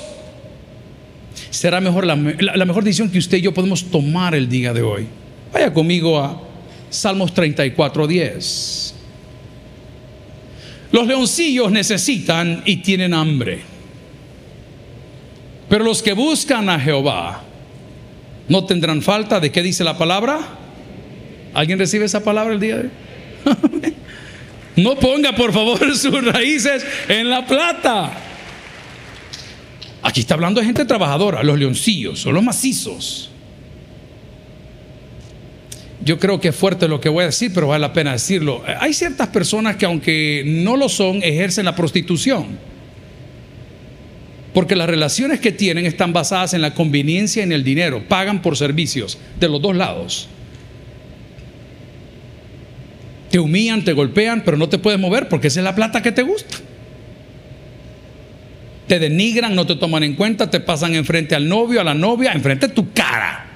será 1.51 1.81
mejor 1.81 2.07
la, 2.07 2.17
mejor 2.17 2.85
decisión 2.85 3.11
que 3.11 3.19
usted 3.19 3.39
y 3.39 3.43
yo 3.43 3.55
podemos 3.55 3.85
tomar 3.85 4.35
el 4.35 4.49
día 4.49 4.73
de 4.73 4.83
hoy. 4.83 5.07
Vaya 5.53 5.73
conmigo 5.73 6.19
a 6.19 6.41
Salmos 6.91 7.33
34, 7.33 8.07
10. 8.07 8.95
Los 10.93 11.07
leoncillos 11.07 11.71
necesitan 11.71 12.63
y 12.65 12.77
tienen 12.79 13.15
hambre. 13.15 13.61
Pero 15.69 15.85
los 15.85 16.03
que 16.03 16.13
buscan 16.13 16.69
a 16.69 16.81
Jehová 16.81 17.45
no 18.49 18.65
tendrán 18.65 19.03
falta 19.03 19.41
de 19.41 19.53
qué 19.53 19.63
dice 19.63 19.85
la 19.85 19.99
palabra. 19.99 20.41
¿Alguien 21.55 21.79
recibe 21.79 22.05
esa 22.05 22.23
palabra 22.23 22.55
el 22.55 22.61
día 22.61 22.77
de 22.77 22.83
hoy? 22.83 23.95
no 24.77 24.97
ponga 24.97 25.35
por 25.35 25.53
favor 25.53 25.97
sus 25.97 26.25
raíces 26.25 26.85
en 27.09 27.29
la 27.29 27.47
plata. 27.47 28.13
Aquí 30.03 30.21
está 30.21 30.35
hablando 30.35 30.61
de 30.61 30.67
gente 30.67 30.85
trabajadora, 30.85 31.43
los 31.43 31.59
leoncillos, 31.59 32.21
son 32.21 32.35
los 32.35 32.43
macizos. 32.43 33.31
Yo 36.05 36.19
creo 36.19 36.41
que 36.41 36.49
es 36.49 36.57
fuerte 36.57 36.87
lo 36.87 37.01
que 37.01 37.09
voy 37.09 37.25
a 37.25 37.27
decir, 37.27 37.53
pero 37.53 37.69
vale 37.69 37.81
la 37.81 37.93
pena 37.93 38.13
decirlo. 38.13 38.63
Hay 38.81 38.95
ciertas 38.95 39.29
personas 39.29 39.77
que 39.77 39.85
aunque 39.85 40.45
no 40.47 40.77
lo 40.77 40.89
son, 40.89 41.23
ejercen 41.23 41.65
la 41.65 41.75
prostitución. 41.75 42.59
Porque 44.59 44.75
las 44.75 44.91
relaciones 44.91 45.39
que 45.39 45.53
tienen 45.53 45.87
están 45.87 46.13
basadas 46.13 46.53
en 46.53 46.63
la 46.63 46.75
conveniencia 46.75 47.43
y 47.43 47.45
en 47.45 47.53
el 47.53 47.63
dinero. 47.63 48.03
Pagan 48.09 48.43
por 48.43 48.57
servicios 48.57 49.17
de 49.39 49.49
los 49.49 49.63
dos 49.63 49.77
lados. 49.77 50.27
Te 53.31 53.39
humillan, 53.39 53.85
te 53.85 53.93
golpean, 53.93 54.43
pero 54.45 54.57
no 54.57 54.69
te 54.69 54.79
puedes 54.79 54.99
mover 54.99 55.29
porque 55.29 55.47
esa 55.47 55.61
es 55.61 55.65
la 55.65 55.77
plata 55.77 56.03
que 56.03 56.11
te 56.11 56.23
gusta 56.23 56.57
te 58.89 58.99
denigran, 58.99 59.55
no 59.55 59.65
te 59.65 59.77
toman 59.77 60.03
en 60.03 60.17
cuenta, 60.17 60.51
te 60.51 60.59
pasan 60.59 60.97
enfrente 60.97 61.37
al 61.37 61.49
novio, 61.49 61.81
a 61.81 61.85
la 61.85 61.95
novia, 61.95 62.33
enfrente 62.33 62.67
de 62.67 62.75
tu 62.75 62.93
cara. 62.93 63.47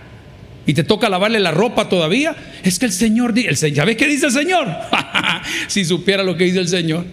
Y 0.67 0.73
te 0.73 0.85
toca 0.85 1.09
lavarle 1.09 1.41
la 1.41 1.51
ropa 1.51 1.89
todavía. 1.89 2.37
Es 2.63 2.79
que 2.79 2.87
el 2.87 2.93
Señor, 2.93 3.37
el, 3.37 3.57
¿ya 3.57 3.85
ves 3.85 3.97
qué 3.97 4.07
dice 4.07 4.27
el 4.27 4.33
Señor? 4.33 4.69
si 5.67 5.85
supiera 5.85 6.23
lo 6.23 6.37
que 6.37 6.45
dice 6.45 6.61
el 6.61 6.69
Señor. 6.69 7.07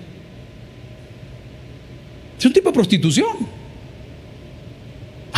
Es 2.38 2.45
un 2.45 2.54
tipo 2.54 2.69
de 2.69 2.73
prostitución. 2.75 3.59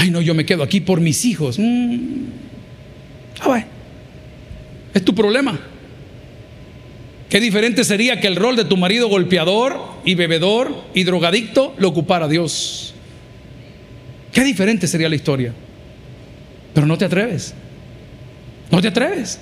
Ay, 0.01 0.09
no, 0.09 0.19
yo 0.19 0.33
me 0.33 0.47
quedo 0.47 0.63
aquí 0.63 0.79
por 0.79 0.99
mis 0.99 1.25
hijos. 1.25 1.59
Mm. 1.59 2.23
Ah, 3.41 3.63
es 4.95 5.05
tu 5.05 5.13
problema. 5.13 5.59
Qué 7.29 7.39
diferente 7.39 7.83
sería 7.83 8.19
que 8.19 8.25
el 8.25 8.35
rol 8.35 8.55
de 8.55 8.65
tu 8.65 8.77
marido 8.77 9.09
golpeador 9.09 9.79
y 10.03 10.15
bebedor 10.15 10.85
y 10.95 11.03
drogadicto 11.03 11.75
lo 11.77 11.89
ocupara 11.89 12.27
Dios. 12.27 12.95
Qué 14.33 14.43
diferente 14.43 14.87
sería 14.87 15.07
la 15.07 15.15
historia. 15.15 15.53
Pero 16.73 16.87
no 16.87 16.97
te 16.97 17.05
atreves. 17.05 17.53
No 18.71 18.81
te 18.81 18.87
atreves. 18.87 19.39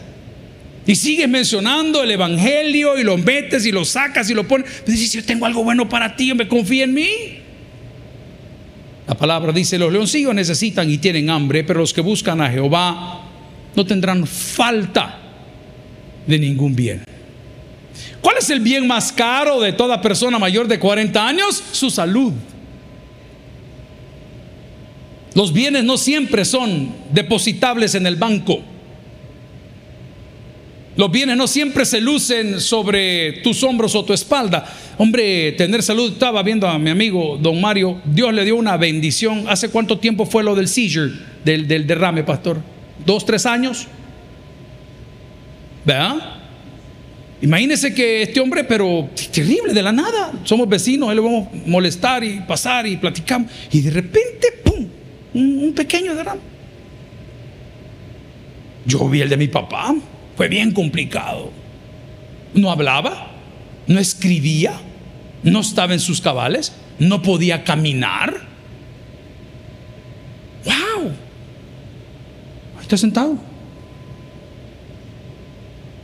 Y 0.85 0.95
sigues 0.95 1.29
mencionando 1.29 2.03
el 2.03 2.11
Evangelio 2.11 2.99
y 2.99 3.03
lo 3.05 3.15
metes 3.15 3.65
y 3.65 3.71
lo 3.71 3.85
sacas 3.85 4.29
y 4.29 4.33
lo 4.33 4.45
pones. 4.45 4.69
Pero 4.85 4.91
dices, 4.91 5.13
yo 5.13 5.23
tengo 5.23 5.45
algo 5.45 5.63
bueno 5.63 5.87
para 5.87 6.17
ti, 6.17 6.33
me 6.33 6.49
confía 6.49 6.83
en 6.83 6.93
mí. 6.93 7.38
La 9.09 9.15
palabra 9.15 9.51
dice, 9.51 9.79
los 9.79 9.91
leoncillos 9.91 10.35
necesitan 10.35 10.87
y 10.87 10.99
tienen 10.99 11.31
hambre, 11.31 11.63
pero 11.63 11.79
los 11.79 11.91
que 11.91 12.01
buscan 12.01 12.39
a 12.41 12.49
Jehová 12.51 13.21
no 13.75 13.83
tendrán 13.83 14.27
falta 14.27 15.17
de 16.27 16.37
ningún 16.37 16.75
bien. 16.75 17.03
¿Cuál 18.21 18.37
es 18.37 18.51
el 18.51 18.59
bien 18.59 18.85
más 18.85 19.11
caro 19.11 19.59
de 19.61 19.73
toda 19.73 19.99
persona 19.99 20.37
mayor 20.37 20.67
de 20.67 20.77
40 20.77 21.27
años? 21.27 21.63
Su 21.71 21.89
salud. 21.89 22.33
Los 25.33 25.53
bienes 25.53 25.83
no 25.83 25.97
siempre 25.97 26.45
son 26.45 26.93
depositables 27.11 27.95
en 27.95 28.05
el 28.05 28.15
banco. 28.15 28.61
Los 30.99 31.09
bienes 31.09 31.37
no 31.37 31.47
siempre 31.47 31.85
se 31.85 32.01
lucen 32.01 32.59
sobre 32.59 33.39
tus 33.41 33.63
hombros 33.63 33.95
o 33.95 34.03
tu 34.03 34.11
espalda. 34.11 34.65
Hombre, 34.97 35.53
tener 35.53 35.81
salud, 35.81 36.11
estaba 36.11 36.43
viendo 36.43 36.67
a 36.67 36.77
mi 36.77 36.89
amigo 36.89 37.37
don 37.41 37.61
Mario, 37.61 38.01
Dios 38.03 38.33
le 38.33 38.43
dio 38.43 38.57
una 38.57 38.75
bendición. 38.75 39.45
¿Hace 39.47 39.69
cuánto 39.69 39.97
tiempo 39.97 40.25
fue 40.25 40.43
lo 40.43 40.55
del 40.55 40.67
seizure, 40.67 41.13
del, 41.45 41.69
del 41.69 41.87
derrame, 41.87 42.25
pastor? 42.25 42.57
¿Dos, 43.05 43.25
tres 43.25 43.45
años? 43.45 43.87
¿Verdad? 45.85 46.17
Imagínese 47.41 47.93
que 47.93 48.23
este 48.23 48.41
hombre, 48.41 48.65
pero 48.65 49.07
terrible, 49.31 49.73
de 49.73 49.81
la 49.81 49.93
nada, 49.93 50.33
somos 50.43 50.67
vecinos, 50.67 51.11
él 51.11 51.15
le 51.15 51.21
vamos 51.21 51.47
a 51.47 51.69
molestar 51.69 52.25
y 52.25 52.41
pasar 52.41 52.85
y 52.85 52.97
platicamos, 52.97 53.49
y 53.71 53.79
de 53.79 53.91
repente, 53.91 54.47
¡pum! 54.65 54.85
Un, 55.33 55.71
pequeño 55.73 56.13
derrame. 56.13 56.41
Yo 58.85 59.07
vi 59.07 59.21
el 59.21 59.29
de 59.29 59.37
mi 59.37 59.47
papá, 59.47 59.95
fue 60.39 60.47
bien 60.47 60.71
complicado. 60.71 61.51
No 62.53 62.71
hablaba, 62.71 63.29
no 63.87 63.99
escribía, 63.99 64.71
no 65.43 65.59
estaba 65.59 65.91
en 65.91 65.99
sus 65.99 66.21
cabales, 66.21 66.71
no 66.97 67.21
podía 67.21 67.65
caminar. 67.65 68.47
¡Wow! 70.63 71.07
Ahí 72.77 72.81
está 72.83 72.95
sentado. 72.95 73.37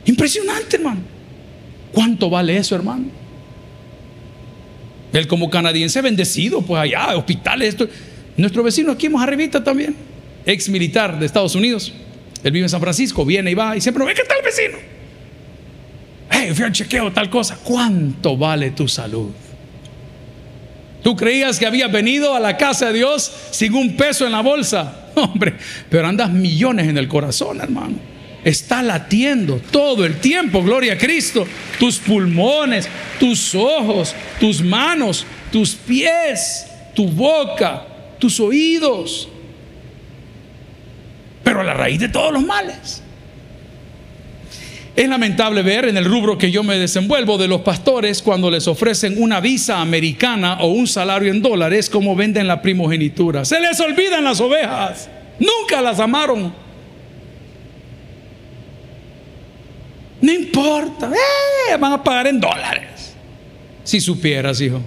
Impresionante, 0.03 0.75
hermano. 0.75 0.99
¿Cuánto 1.93 2.29
vale 2.29 2.57
eso, 2.57 2.75
hermano? 2.75 3.05
Él 5.13 5.27
como 5.27 5.49
canadiense 5.49 6.01
bendecido, 6.01 6.61
pues 6.61 6.81
allá, 6.81 7.15
hospitales. 7.15 7.77
Nuestro 8.35 8.63
vecino 8.63 8.91
aquí 8.91 9.07
más 9.07 9.23
arribita 9.23 9.63
también, 9.63 9.95
ex 10.45 10.67
militar 10.67 11.17
de 11.17 11.25
Estados 11.25 11.55
Unidos. 11.55 11.93
Él 12.45 12.51
vive 12.51 12.65
en 12.65 12.69
San 12.69 12.79
Francisco, 12.79 13.25
viene 13.25 13.49
y 13.49 13.55
va 13.55 13.75
y 13.75 13.81
siempre, 13.81 14.05
¿qué 14.13 14.23
tal 14.23 14.37
vecino? 14.43 14.77
Hey, 16.29 16.51
fui 16.53 16.63
al 16.63 16.71
chequeo, 16.71 17.11
tal 17.11 17.27
cosa. 17.27 17.57
¿Cuánto 17.63 18.37
vale 18.37 18.69
tu 18.69 18.87
salud? 18.87 19.31
Tú 21.01 21.15
creías 21.15 21.57
que 21.57 21.65
habías 21.65 21.91
venido 21.91 22.35
a 22.35 22.39
la 22.39 22.55
casa 22.55 22.87
de 22.87 22.99
Dios 22.99 23.31
sin 23.49 23.73
un 23.73 23.97
peso 23.97 24.27
en 24.27 24.31
la 24.31 24.41
bolsa. 24.41 25.07
Hombre, 25.15 25.55
pero 25.89 26.07
andas 26.07 26.29
millones 26.29 26.87
en 26.87 26.99
el 26.99 27.07
corazón, 27.07 27.61
hermano. 27.61 27.95
Está 28.43 28.83
latiendo 28.83 29.59
todo 29.71 30.05
el 30.05 30.19
tiempo, 30.19 30.61
gloria 30.61 30.93
a 30.93 30.97
Cristo. 30.99 31.47
Tus 31.79 31.97
pulmones, 31.97 32.87
tus 33.19 33.55
ojos, 33.55 34.13
tus 34.39 34.61
manos, 34.61 35.25
tus 35.51 35.73
pies, 35.73 36.67
tu 36.93 37.07
boca, 37.07 37.87
tus 38.19 38.39
oídos. 38.39 39.29
Pero 41.55 41.63
la 41.63 41.73
raíz 41.73 42.01
de 42.01 42.09
todos 42.09 42.33
los 42.33 42.43
males. 42.43 43.01
Es 44.93 45.07
lamentable 45.07 45.61
ver 45.63 45.85
en 45.85 45.95
el 45.95 46.03
rubro 46.03 46.37
que 46.37 46.51
yo 46.51 46.63
me 46.63 46.77
desenvuelvo 46.77 47.37
de 47.37 47.47
los 47.47 47.61
pastores 47.61 48.21
cuando 48.21 48.51
les 48.51 48.67
ofrecen 48.67 49.15
una 49.23 49.39
visa 49.39 49.79
americana 49.79 50.57
o 50.59 50.67
un 50.67 50.85
salario 50.85 51.31
en 51.31 51.41
dólares 51.41 51.89
como 51.89 52.13
venden 52.13 52.45
la 52.49 52.61
primogenitura. 52.61 53.45
Se 53.45 53.61
les 53.61 53.79
olvidan 53.79 54.25
las 54.25 54.41
ovejas. 54.41 55.09
Nunca 55.39 55.81
las 55.81 55.97
amaron. 56.01 56.53
No 60.19 60.33
importa. 60.33 61.09
Eh, 61.71 61.77
van 61.79 61.93
a 61.93 62.03
pagar 62.03 62.27
en 62.27 62.41
dólares. 62.41 63.15
Si 63.85 64.01
supieras, 64.01 64.59
hijo. 64.59 64.81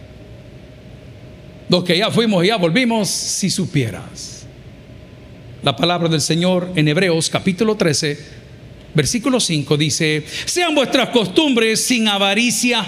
Los 1.71 1.83
que 1.83 1.97
ya 1.97 2.11
fuimos 2.11 2.45
y 2.45 2.49
ya 2.49 2.57
volvimos, 2.57 3.09
si 3.09 3.49
supieras. 3.49 4.38
La 5.63 5.75
palabra 5.77 6.09
del 6.09 6.21
Señor 6.21 6.73
en 6.77 6.87
Hebreos 6.89 7.29
capítulo 7.31 7.77
13 7.77 8.39
versículo 8.95 9.39
5 9.39 9.77
dice, 9.77 10.25
sean 10.45 10.75
vuestras 10.75 11.11
costumbres 11.11 11.85
sin 11.85 12.09
avaricia, 12.09 12.85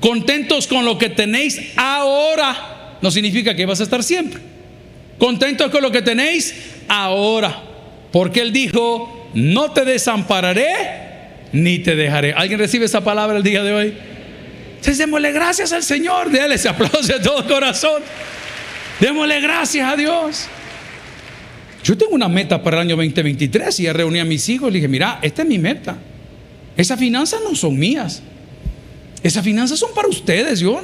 contentos 0.00 0.66
con 0.66 0.84
lo 0.84 0.96
que 0.96 1.10
tenéis 1.10 1.60
ahora. 1.76 2.96
No 3.02 3.10
significa 3.10 3.54
que 3.54 3.66
vas 3.66 3.80
a 3.80 3.82
estar 3.82 4.02
siempre. 4.02 4.40
Contentos 5.18 5.70
con 5.70 5.82
lo 5.82 5.90
que 5.90 6.02
tenéis 6.02 6.54
ahora. 6.88 7.62
Porque 8.10 8.40
Él 8.40 8.52
dijo, 8.52 9.28
no 9.34 9.72
te 9.72 9.84
desampararé 9.84 10.72
ni 11.52 11.78
te 11.80 11.94
dejaré. 11.94 12.32
¿Alguien 12.32 12.58
recibe 12.58 12.86
esa 12.86 13.04
palabra 13.04 13.36
el 13.36 13.42
día 13.42 13.62
de 13.62 13.72
hoy? 13.74 13.94
Entonces 14.70 14.98
démosle 14.98 15.32
gracias 15.32 15.72
al 15.72 15.82
Señor. 15.82 16.30
Déle 16.30 16.54
ese 16.54 16.70
aplauso 16.70 17.02
de 17.02 17.20
todo 17.20 17.46
corazón. 17.46 18.02
Démosle 18.98 19.40
gracias 19.40 19.92
a 19.92 19.96
Dios. 19.96 20.48
Yo 21.86 21.96
tengo 21.96 22.16
una 22.16 22.28
meta 22.28 22.64
para 22.64 22.78
el 22.78 22.88
año 22.88 22.96
2023 22.96 23.78
y 23.78 23.84
ya 23.84 23.92
reuní 23.92 24.18
a 24.18 24.24
mis 24.24 24.48
hijos 24.48 24.70
y 24.70 24.74
dije, 24.74 24.88
mira, 24.88 25.20
esta 25.22 25.42
es 25.42 25.48
mi 25.48 25.56
meta. 25.56 25.96
Esas 26.76 26.98
finanzas 26.98 27.38
no 27.48 27.54
son 27.54 27.78
mías. 27.78 28.24
Esas 29.22 29.44
finanzas 29.44 29.78
son 29.78 29.94
para 29.94 30.08
ustedes, 30.08 30.58
yo. 30.58 30.82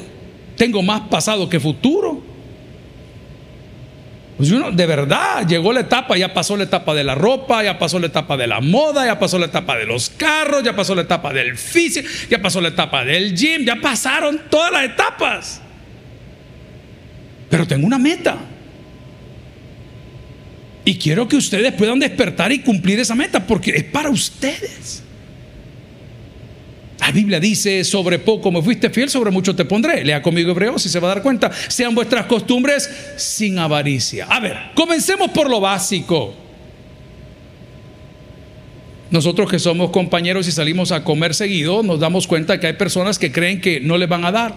Tengo 0.56 0.80
más 0.80 1.00
pasado 1.08 1.48
que 1.48 1.58
futuro. 1.58 2.22
Pues 4.36 4.52
uno, 4.52 4.70
de 4.70 4.86
verdad, 4.86 5.44
llegó 5.44 5.72
la 5.72 5.80
etapa, 5.80 6.16
ya 6.16 6.32
pasó 6.32 6.56
la 6.56 6.62
etapa 6.62 6.94
de 6.94 7.02
la 7.02 7.16
ropa, 7.16 7.64
ya 7.64 7.80
pasó 7.80 7.98
la 7.98 8.06
etapa 8.06 8.36
de 8.36 8.46
la 8.46 8.60
moda, 8.60 9.04
ya 9.04 9.18
pasó 9.18 9.40
la 9.40 9.46
etapa 9.46 9.76
de 9.76 9.86
los 9.86 10.08
carros, 10.08 10.62
ya 10.62 10.76
pasó 10.76 10.94
la 10.94 11.02
etapa 11.02 11.32
del 11.32 11.58
físico, 11.58 12.08
ya 12.30 12.40
pasó 12.40 12.60
la 12.60 12.68
etapa 12.68 13.04
del 13.04 13.36
gym, 13.36 13.64
ya 13.64 13.74
pasaron 13.74 14.42
todas 14.48 14.70
las 14.70 14.84
etapas. 14.84 15.60
Pero 17.50 17.66
tengo 17.66 17.88
una 17.88 17.98
meta. 17.98 18.51
Y 20.84 20.96
quiero 20.96 21.28
que 21.28 21.36
ustedes 21.36 21.72
puedan 21.74 21.98
despertar 21.98 22.50
y 22.52 22.60
cumplir 22.60 22.98
esa 22.98 23.14
meta 23.14 23.46
porque 23.46 23.70
es 23.70 23.84
para 23.84 24.10
ustedes. 24.10 25.02
La 26.98 27.10
Biblia 27.10 27.40
dice, 27.40 27.82
sobre 27.82 28.20
poco 28.20 28.52
me 28.52 28.62
fuiste 28.62 28.88
fiel, 28.88 29.10
sobre 29.10 29.32
mucho 29.32 29.56
te 29.56 29.64
pondré. 29.64 30.04
Lea 30.04 30.22
conmigo 30.22 30.52
Hebreos 30.52 30.86
y 30.86 30.88
se 30.88 31.00
va 31.00 31.10
a 31.10 31.14
dar 31.14 31.22
cuenta. 31.22 31.50
Sean 31.68 31.94
vuestras 31.94 32.26
costumbres 32.26 32.88
sin 33.16 33.58
avaricia. 33.58 34.26
A 34.26 34.38
ver, 34.38 34.56
comencemos 34.74 35.30
por 35.30 35.50
lo 35.50 35.60
básico. 35.60 36.34
Nosotros 39.10 39.50
que 39.50 39.58
somos 39.58 39.90
compañeros 39.90 40.46
y 40.46 40.52
salimos 40.52 40.92
a 40.92 41.04
comer 41.04 41.34
seguido, 41.34 41.82
nos 41.82 42.00
damos 42.00 42.26
cuenta 42.26 42.60
que 42.60 42.68
hay 42.68 42.72
personas 42.74 43.18
que 43.18 43.30
creen 43.30 43.60
que 43.60 43.80
no 43.80 43.98
les 43.98 44.08
van 44.08 44.24
a 44.24 44.32
dar 44.32 44.54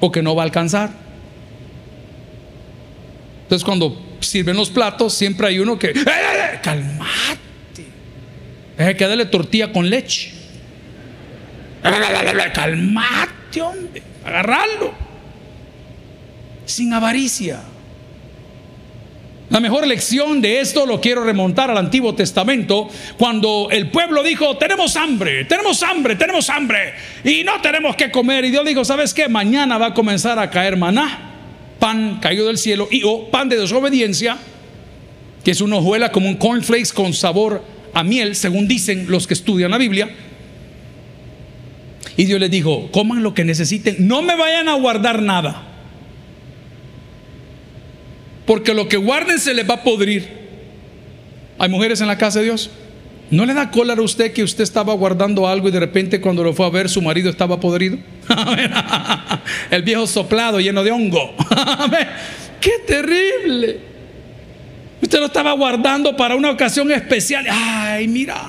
o 0.00 0.12
que 0.12 0.22
no 0.22 0.34
va 0.34 0.42
a 0.42 0.46
alcanzar. 0.46 0.90
Entonces 3.42 3.64
cuando 3.64 4.00
sirven 4.24 4.56
los 4.56 4.70
platos, 4.70 5.14
siempre 5.14 5.48
hay 5.48 5.58
uno 5.58 5.78
que, 5.78 5.88
¡Eh, 5.88 5.94
eh, 5.96 6.04
eh! 6.06 6.60
calmate, 6.62 7.84
es 8.78 8.94
que 8.96 9.06
darle 9.06 9.26
tortilla 9.26 9.72
con 9.72 9.88
leche. 9.88 10.32
Calmate, 12.52 13.62
hombre, 13.62 14.02
agarrarlo. 14.24 14.94
Sin 16.64 16.92
avaricia. 16.92 17.60
La 19.50 19.60
mejor 19.60 19.86
lección 19.86 20.40
de 20.40 20.60
esto 20.60 20.86
lo 20.86 21.00
quiero 21.00 21.22
remontar 21.22 21.70
al 21.70 21.76
Antiguo 21.76 22.14
Testamento, 22.14 22.88
cuando 23.18 23.68
el 23.70 23.90
pueblo 23.90 24.22
dijo, 24.22 24.56
tenemos 24.56 24.96
hambre, 24.96 25.44
tenemos 25.44 25.82
hambre, 25.82 26.16
tenemos 26.16 26.48
hambre, 26.48 26.94
y 27.22 27.44
no 27.44 27.60
tenemos 27.60 27.94
que 27.94 28.10
comer. 28.10 28.46
Y 28.46 28.50
Dios 28.50 28.64
dijo, 28.64 28.84
¿sabes 28.84 29.12
qué? 29.12 29.28
Mañana 29.28 29.76
va 29.76 29.88
a 29.88 29.94
comenzar 29.94 30.38
a 30.38 30.50
caer 30.50 30.76
maná 30.76 31.33
pan 31.84 32.18
caído 32.18 32.46
del 32.46 32.56
cielo 32.56 32.88
y 32.90 33.02
o 33.04 33.30
pan 33.30 33.50
de 33.50 33.58
desobediencia, 33.58 34.38
que 35.44 35.50
es 35.50 35.60
una 35.60 35.76
hojuela 35.76 36.12
como 36.12 36.30
un 36.30 36.36
cornflakes 36.36 36.94
con 36.94 37.12
sabor 37.12 37.62
a 37.92 38.02
miel, 38.02 38.36
según 38.36 38.66
dicen 38.66 39.04
los 39.10 39.26
que 39.26 39.34
estudian 39.34 39.70
la 39.70 39.76
Biblia. 39.76 40.08
Y 42.16 42.24
Dios 42.24 42.40
les 42.40 42.50
dijo, 42.50 42.90
coman 42.90 43.22
lo 43.22 43.34
que 43.34 43.44
necesiten, 43.44 43.96
no 43.98 44.22
me 44.22 44.34
vayan 44.34 44.70
a 44.70 44.76
guardar 44.76 45.20
nada. 45.20 45.62
Porque 48.46 48.72
lo 48.72 48.88
que 48.88 48.96
guarden 48.96 49.38
se 49.38 49.52
les 49.52 49.68
va 49.68 49.74
a 49.74 49.82
podrir. 49.82 50.26
¿Hay 51.58 51.68
mujeres 51.68 52.00
en 52.00 52.06
la 52.06 52.16
casa 52.16 52.38
de 52.38 52.46
Dios? 52.46 52.70
¿No 53.30 53.46
le 53.46 53.54
da 53.54 53.70
cólera 53.70 54.00
a 54.00 54.04
usted 54.04 54.32
que 54.32 54.42
usted 54.42 54.62
estaba 54.62 54.92
guardando 54.94 55.48
algo 55.48 55.68
y 55.68 55.70
de 55.70 55.80
repente 55.80 56.20
cuando 56.20 56.44
lo 56.44 56.52
fue 56.52 56.66
a 56.66 56.70
ver 56.70 56.88
su 56.88 57.00
marido 57.00 57.30
estaba 57.30 57.58
podrido? 57.58 57.98
El 59.70 59.82
viejo 59.82 60.06
soplado 60.06 60.60
lleno 60.60 60.84
de 60.84 60.90
hongo. 60.90 61.34
¡Qué 62.60 62.72
terrible! 62.86 63.80
Usted 65.00 65.18
lo 65.18 65.26
estaba 65.26 65.52
guardando 65.52 66.16
para 66.16 66.34
una 66.34 66.50
ocasión 66.50 66.90
especial. 66.92 67.46
¡Ay, 67.50 68.08
mira! 68.08 68.42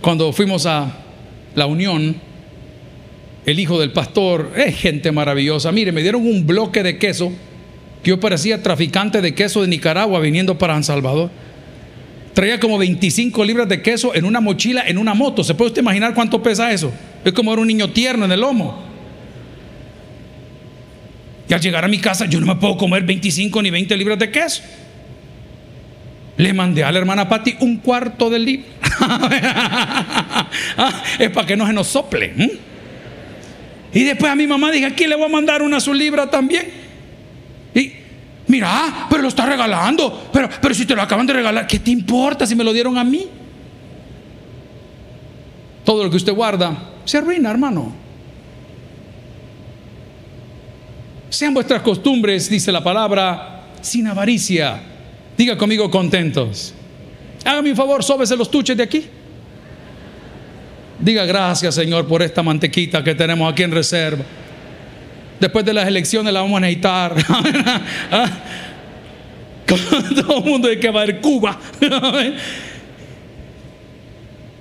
Cuando 0.00 0.32
fuimos 0.32 0.66
a 0.66 0.92
la 1.54 1.66
unión, 1.66 2.16
el 3.46 3.58
hijo 3.58 3.80
del 3.80 3.92
pastor, 3.92 4.52
es 4.56 4.76
gente 4.76 5.12
maravillosa. 5.12 5.72
Mire, 5.72 5.92
me 5.92 6.02
dieron 6.02 6.26
un 6.26 6.46
bloque 6.46 6.82
de 6.82 6.98
queso 6.98 7.32
yo 8.04 8.20
parecía 8.20 8.62
traficante 8.62 9.20
de 9.20 9.34
queso 9.34 9.62
de 9.62 9.68
Nicaragua 9.68 10.20
viniendo 10.20 10.58
para 10.58 10.74
San 10.74 10.84
Salvador. 10.84 11.30
Traía 12.34 12.60
como 12.60 12.78
25 12.78 13.44
libras 13.44 13.68
de 13.68 13.80
queso 13.80 14.14
en 14.14 14.24
una 14.24 14.40
mochila, 14.40 14.82
en 14.86 14.98
una 14.98 15.14
moto. 15.14 15.42
¿Se 15.42 15.54
puede 15.54 15.70
usted 15.70 15.82
imaginar 15.82 16.14
cuánto 16.14 16.42
pesa 16.42 16.72
eso? 16.72 16.92
Es 17.24 17.32
como 17.32 17.52
era 17.52 17.62
un 17.62 17.68
niño 17.68 17.90
tierno 17.90 18.24
en 18.24 18.32
el 18.32 18.40
lomo. 18.40 18.82
Y 21.48 21.54
al 21.54 21.60
llegar 21.60 21.84
a 21.84 21.88
mi 21.88 21.98
casa, 21.98 22.26
yo 22.26 22.40
no 22.40 22.46
me 22.46 22.56
puedo 22.56 22.76
comer 22.76 23.04
25 23.04 23.62
ni 23.62 23.70
20 23.70 23.96
libras 23.96 24.18
de 24.18 24.30
queso. 24.30 24.62
Le 26.36 26.52
mandé 26.52 26.82
a 26.82 26.90
la 26.90 26.98
hermana 26.98 27.28
Patti 27.28 27.56
un 27.60 27.78
cuarto 27.78 28.28
del 28.28 28.44
libro. 28.44 28.66
Ah, 30.76 31.02
es 31.18 31.30
para 31.30 31.46
que 31.46 31.56
no 31.56 31.66
se 31.66 31.72
nos 31.72 31.88
sople. 31.88 32.32
Y 33.92 34.04
después 34.04 34.30
a 34.30 34.34
mi 34.36 34.46
mamá 34.46 34.70
dije, 34.70 34.86
aquí 34.86 35.06
le 35.06 35.14
voy 35.16 35.24
a 35.24 35.28
mandar 35.28 35.62
una 35.62 35.80
su 35.80 35.92
libra 35.92 36.30
también. 36.30 36.83
Mira, 38.54 39.08
pero 39.10 39.20
lo 39.20 39.28
está 39.30 39.46
regalando. 39.46 40.28
Pero, 40.32 40.48
pero 40.62 40.72
si 40.72 40.86
te 40.86 40.94
lo 40.94 41.02
acaban 41.02 41.26
de 41.26 41.32
regalar, 41.32 41.66
¿qué 41.66 41.80
te 41.80 41.90
importa 41.90 42.46
si 42.46 42.54
me 42.54 42.62
lo 42.62 42.72
dieron 42.72 42.96
a 42.96 43.02
mí? 43.02 43.26
Todo 45.84 46.04
lo 46.04 46.10
que 46.10 46.18
usted 46.18 46.32
guarda 46.32 46.92
se 47.04 47.18
arruina, 47.18 47.50
hermano. 47.50 47.92
Sean 51.30 51.52
vuestras 51.52 51.82
costumbres, 51.82 52.48
dice 52.48 52.70
la 52.70 52.84
palabra, 52.84 53.64
sin 53.80 54.06
avaricia. 54.06 54.80
Diga 55.36 55.58
conmigo 55.58 55.90
contentos. 55.90 56.74
Hágame 57.44 57.70
un 57.70 57.76
favor, 57.76 58.04
sóbese 58.04 58.36
los 58.36 58.48
tuches 58.52 58.76
de 58.76 58.84
aquí. 58.84 59.04
Diga 61.00 61.24
gracias, 61.24 61.74
Señor, 61.74 62.06
por 62.06 62.22
esta 62.22 62.40
mantequita 62.44 63.02
que 63.02 63.16
tenemos 63.16 63.52
aquí 63.52 63.64
en 63.64 63.72
reserva. 63.72 64.24
Después 65.44 65.62
de 65.66 65.74
las 65.74 65.86
elecciones 65.86 66.32
la 66.32 66.40
vamos 66.40 66.56
a 66.56 66.60
necesitar. 66.60 67.14
¿Ah? 68.10 68.30
Todo 69.66 70.38
el 70.38 70.44
mundo 70.44 70.68
de 70.68 70.80
que 70.80 70.88
va 70.88 71.02
a 71.02 71.04
ir 71.04 71.20
Cuba. 71.20 71.60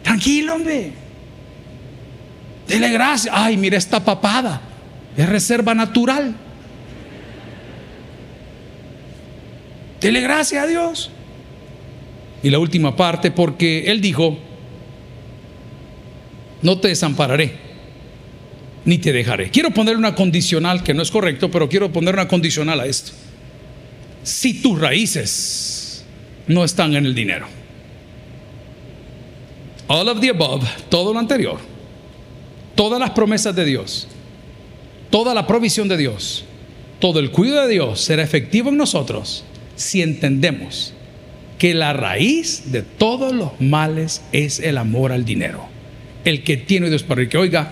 Tranquilo, 0.04 0.56
hombre. 0.56 0.92
Dele 2.68 2.90
gracias. 2.90 3.34
Ay, 3.34 3.56
mira 3.56 3.78
esta 3.78 4.04
papada. 4.04 4.60
Es 5.16 5.30
reserva 5.30 5.74
natural. 5.74 6.36
Dele 10.02 10.20
gracias 10.20 10.66
a 10.66 10.68
Dios. 10.68 11.12
Y 12.44 12.50
la 12.50 12.60
última 12.60 12.94
parte, 12.98 13.32
porque 13.32 13.90
Él 13.90 14.02
dijo, 14.02 14.38
no 16.62 16.78
te 16.78 16.90
desampararé 16.90 17.63
ni 18.86 18.98
te 18.98 19.14
dejaré. 19.14 19.50
Quiero 19.50 19.72
poner 19.72 19.98
una 19.98 20.16
condicional 20.16 20.84
que 20.84 20.94
no 20.94 21.02
es 21.02 21.12
correcto, 21.12 21.50
pero 21.50 21.70
quiero 21.70 21.92
poner 21.92 22.14
una 22.14 22.28
condicional 22.28 22.80
a 22.80 22.86
esto. 22.86 23.12
Si 24.24 24.62
tus 24.62 24.80
raíces 24.80 26.04
no 26.48 26.64
están 26.64 26.96
en 26.96 27.06
el 27.06 27.16
dinero. 27.16 27.48
All 29.88 30.08
of 30.10 30.20
the 30.22 30.30
above, 30.30 30.66
todo 30.90 31.14
lo 31.14 31.20
anterior, 31.20 31.60
todas 32.76 33.00
las 33.00 33.12
promesas 33.12 33.56
de 33.56 33.66
Dios, 33.66 34.08
toda 35.10 35.34
la 35.34 35.46
provisión 35.46 35.88
de 35.88 35.98
Dios, 35.98 36.46
todo 37.00 37.20
el 37.20 37.32
cuidado 37.32 37.68
de 37.68 37.74
Dios 37.74 38.02
será 38.02 38.24
efectivo 38.24 38.70
en 38.70 38.78
nosotros 38.78 39.44
si 39.76 40.02
entendemos 40.02 40.94
que 41.58 41.74
la 41.74 41.94
raíz 41.94 42.72
de 42.72 42.82
todos 42.82 43.34
los 43.34 43.60
males 43.60 44.22
es 44.32 44.60
el 44.60 44.78
amor 44.78 45.12
al 45.12 45.26
dinero. 45.26 45.66
El 46.26 46.44
que 46.44 46.58
tiene 46.58 46.90
Dios 46.90 47.04
para 47.04 47.22
el 47.22 47.30
que 47.30 47.38
oiga, 47.38 47.72